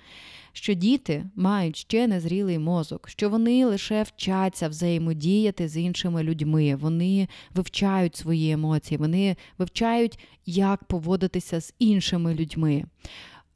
що 0.53 0.75
діти 0.75 1.25
мають 1.37 1.77
ще 1.77 2.07
незрілий 2.07 2.59
мозок, 2.59 3.09
що 3.09 3.31
вони 3.31 3.67
лише 3.67 4.03
вчаться 4.03 4.69
взаємодіяти 4.69 5.69
з 5.69 5.77
іншими 5.77 6.23
людьми, 6.23 6.77
вони 6.77 7.29
вивчають 7.55 8.17
свої 8.17 8.51
емоції, 8.51 8.99
вони 8.99 9.37
вивчають, 9.59 10.19
як 10.47 10.85
поводитися 10.85 11.61
з 11.61 11.75
іншими 11.79 12.35
людьми. 12.35 12.85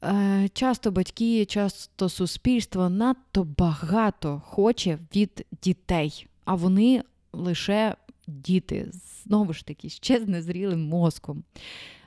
Е, 0.03 0.49
часто 0.53 0.91
батьки, 0.91 1.45
часто 1.45 2.09
суспільство 2.09 2.89
надто 2.89 3.43
багато 3.43 4.41
хоче 4.45 4.99
від 5.15 5.45
дітей 5.63 6.28
а 6.49 6.55
вони 6.55 7.03
лише 7.33 7.95
діти, 8.27 8.89
знову 9.23 9.53
ж 9.53 9.65
таки, 9.65 9.89
ще 9.89 10.19
з 10.19 10.27
незрілим 10.27 10.87
мозком. 10.87 11.43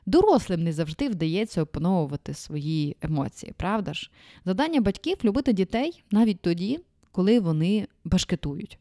Дорослим 0.06 0.62
не 0.62 0.72
завжди 0.72 1.08
вдається 1.08 1.62
опановувати 1.62 2.34
свої 2.34 2.96
емоції, 3.02 3.52
правда 3.56 3.94
ж? 3.94 4.10
Завдання 4.44 4.80
батьків 4.80 5.16
любити 5.24 5.52
дітей 5.52 6.04
навіть 6.10 6.40
тоді, 6.40 6.80
коли 7.12 7.40
вони 7.40 7.86
башкетують. 8.04 8.78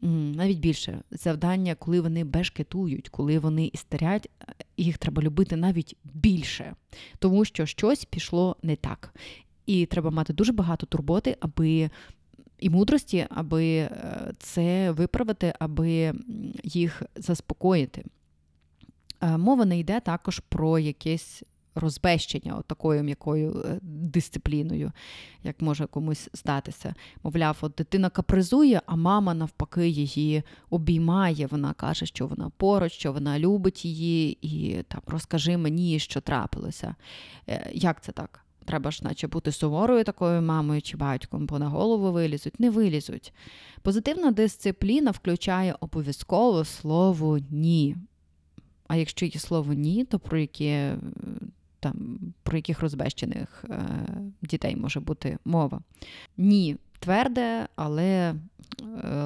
Навіть 0.00 0.58
більше 0.58 1.02
завдання, 1.10 1.74
коли 1.74 2.00
вони 2.00 2.24
бешкетують, 2.24 3.08
коли 3.08 3.38
вони 3.38 3.66
істерять, 3.66 4.30
їх 4.76 4.98
треба 4.98 5.22
любити 5.22 5.56
навіть 5.56 5.96
більше, 6.04 6.74
тому 7.18 7.44
що 7.44 7.66
щось 7.66 8.04
пішло 8.04 8.56
не 8.62 8.76
так. 8.76 9.14
І 9.66 9.86
треба 9.86 10.10
мати 10.10 10.32
дуже 10.32 10.52
багато 10.52 10.86
турботи, 10.86 11.36
аби 11.40 11.90
і 12.62 12.70
мудрості, 12.70 13.26
аби 13.30 13.66
е, 13.76 14.32
це 14.38 14.90
виправити, 14.90 15.54
аби 15.58 16.12
їх 16.64 17.02
заспокоїти. 17.16 18.04
Е, 19.20 19.36
мова 19.36 19.64
не 19.64 19.78
йде 19.78 20.00
також 20.00 20.38
про 20.38 20.78
якесь 20.78 21.42
розбещення 21.74 22.56
от 22.56 22.66
такою 22.66 23.02
м'якою 23.02 23.64
е, 23.64 23.78
дисципліною, 23.82 24.92
як 25.42 25.62
може 25.62 25.86
комусь 25.86 26.28
здатися. 26.32 26.94
Мовляв, 27.22 27.58
от 27.60 27.72
дитина 27.78 28.10
капризує, 28.10 28.82
а 28.86 28.96
мама 28.96 29.34
навпаки 29.34 29.88
її 29.88 30.42
обіймає. 30.70 31.46
Вона 31.46 31.72
каже, 31.72 32.06
що 32.06 32.26
вона 32.26 32.50
поруч, 32.56 32.92
що 32.92 33.12
вона 33.12 33.38
любить 33.38 33.84
її, 33.84 34.38
і 34.42 34.82
там 34.82 35.00
розкажи 35.06 35.56
мені, 35.56 35.98
що 35.98 36.20
трапилося. 36.20 36.94
Як 37.72 38.02
це 38.02 38.12
так? 38.12 38.41
Треба 38.64 38.90
ж, 38.90 39.04
наче 39.04 39.26
бути 39.26 39.52
суворою 39.52 40.04
такою 40.04 40.42
мамою 40.42 40.82
чи 40.82 40.96
батьком, 40.96 41.46
бо 41.46 41.58
на 41.58 41.68
голову 41.68 42.12
вилізуть, 42.12 42.60
не 42.60 42.70
вилізуть. 42.70 43.32
Позитивна 43.82 44.30
дисципліна 44.30 45.10
включає 45.10 45.76
обов'язково 45.80 46.64
слово 46.64 47.38
ні. 47.50 47.96
А 48.88 48.96
якщо 48.96 49.26
є 49.26 49.40
слово 49.40 49.72
ні, 49.72 50.04
то 50.04 50.18
про 50.18 50.38
яке 50.38 50.96
там, 51.80 52.18
про 52.42 52.56
яких 52.56 52.80
розбещених 52.80 53.64
е, 53.70 53.84
дітей 54.42 54.76
може 54.76 55.00
бути 55.00 55.38
мова? 55.44 55.80
Ні, 56.36 56.76
тверде, 56.98 57.68
але 57.76 58.04
е, 58.04 58.36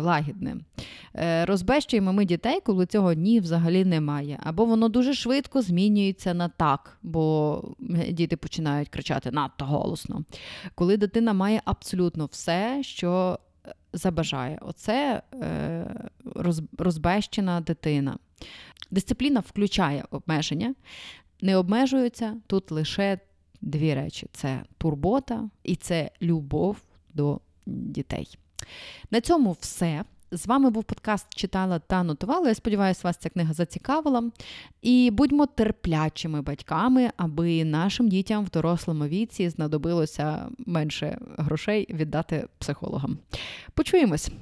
лагідне. 0.01 0.57
Е, 1.19 1.45
розбещуємо 1.45 2.13
ми 2.13 2.25
дітей, 2.25 2.61
коли 2.61 2.87
цього 2.87 3.13
ні 3.13 3.41
взагалі 3.41 3.85
немає. 3.85 4.39
Або 4.43 4.65
воно 4.65 4.89
дуже 4.89 5.15
швидко 5.15 5.63
змінюється 5.63 6.35
на 6.35 6.49
так, 6.49 6.99
бо 7.03 7.63
діти 8.09 8.37
починають 8.37 8.89
кричати 8.89 9.31
надто 9.31 9.65
голосно. 9.65 10.25
Коли 10.75 10.97
дитина 10.97 11.33
має 11.33 11.63
абсолютно 11.65 12.27
все, 12.27 12.83
що 12.83 13.39
е, 13.67 13.75
забажає. 13.93 14.59
Оце 14.63 15.23
розбещена 16.79 17.61
дитина. 17.61 18.19
Дисципліна 18.91 19.41
включає 19.41 20.05
обмеження, 20.11 20.75
не 21.41 21.57
обмежуються 21.57 22.37
тут 22.47 22.71
лише 22.71 23.19
дві 23.61 23.95
речі: 23.95 24.27
це 24.33 24.63
турбота 24.79 25.51
і 25.63 25.77
це 25.77 26.11
любов 26.23 26.77
до 27.15 27.41
дітей. 27.67 28.39
На 29.11 29.21
цьому 29.21 29.57
все. 29.61 30.05
З 30.37 30.47
вами 30.47 30.71
був 30.71 30.85
подкаст 30.85 31.27
Читала 31.35 31.79
та 31.79 32.03
нотувала. 32.03 32.49
Я 32.49 32.55
сподіваюся, 32.55 33.01
вас 33.05 33.17
ця 33.17 33.29
книга 33.29 33.53
зацікавила. 33.53 34.31
І 34.83 35.11
будьмо 35.13 35.47
терплячими 35.47 36.43
батьками, 36.43 37.11
аби 37.17 37.65
нашим 37.65 38.09
дітям 38.09 38.45
в 38.45 38.51
дорослому 38.51 39.07
віці 39.07 39.49
знадобилося 39.49 40.49
менше 40.59 41.19
грошей 41.39 41.87
віддати 41.91 42.49
психологам. 42.59 43.19
Почуємось! 43.75 44.31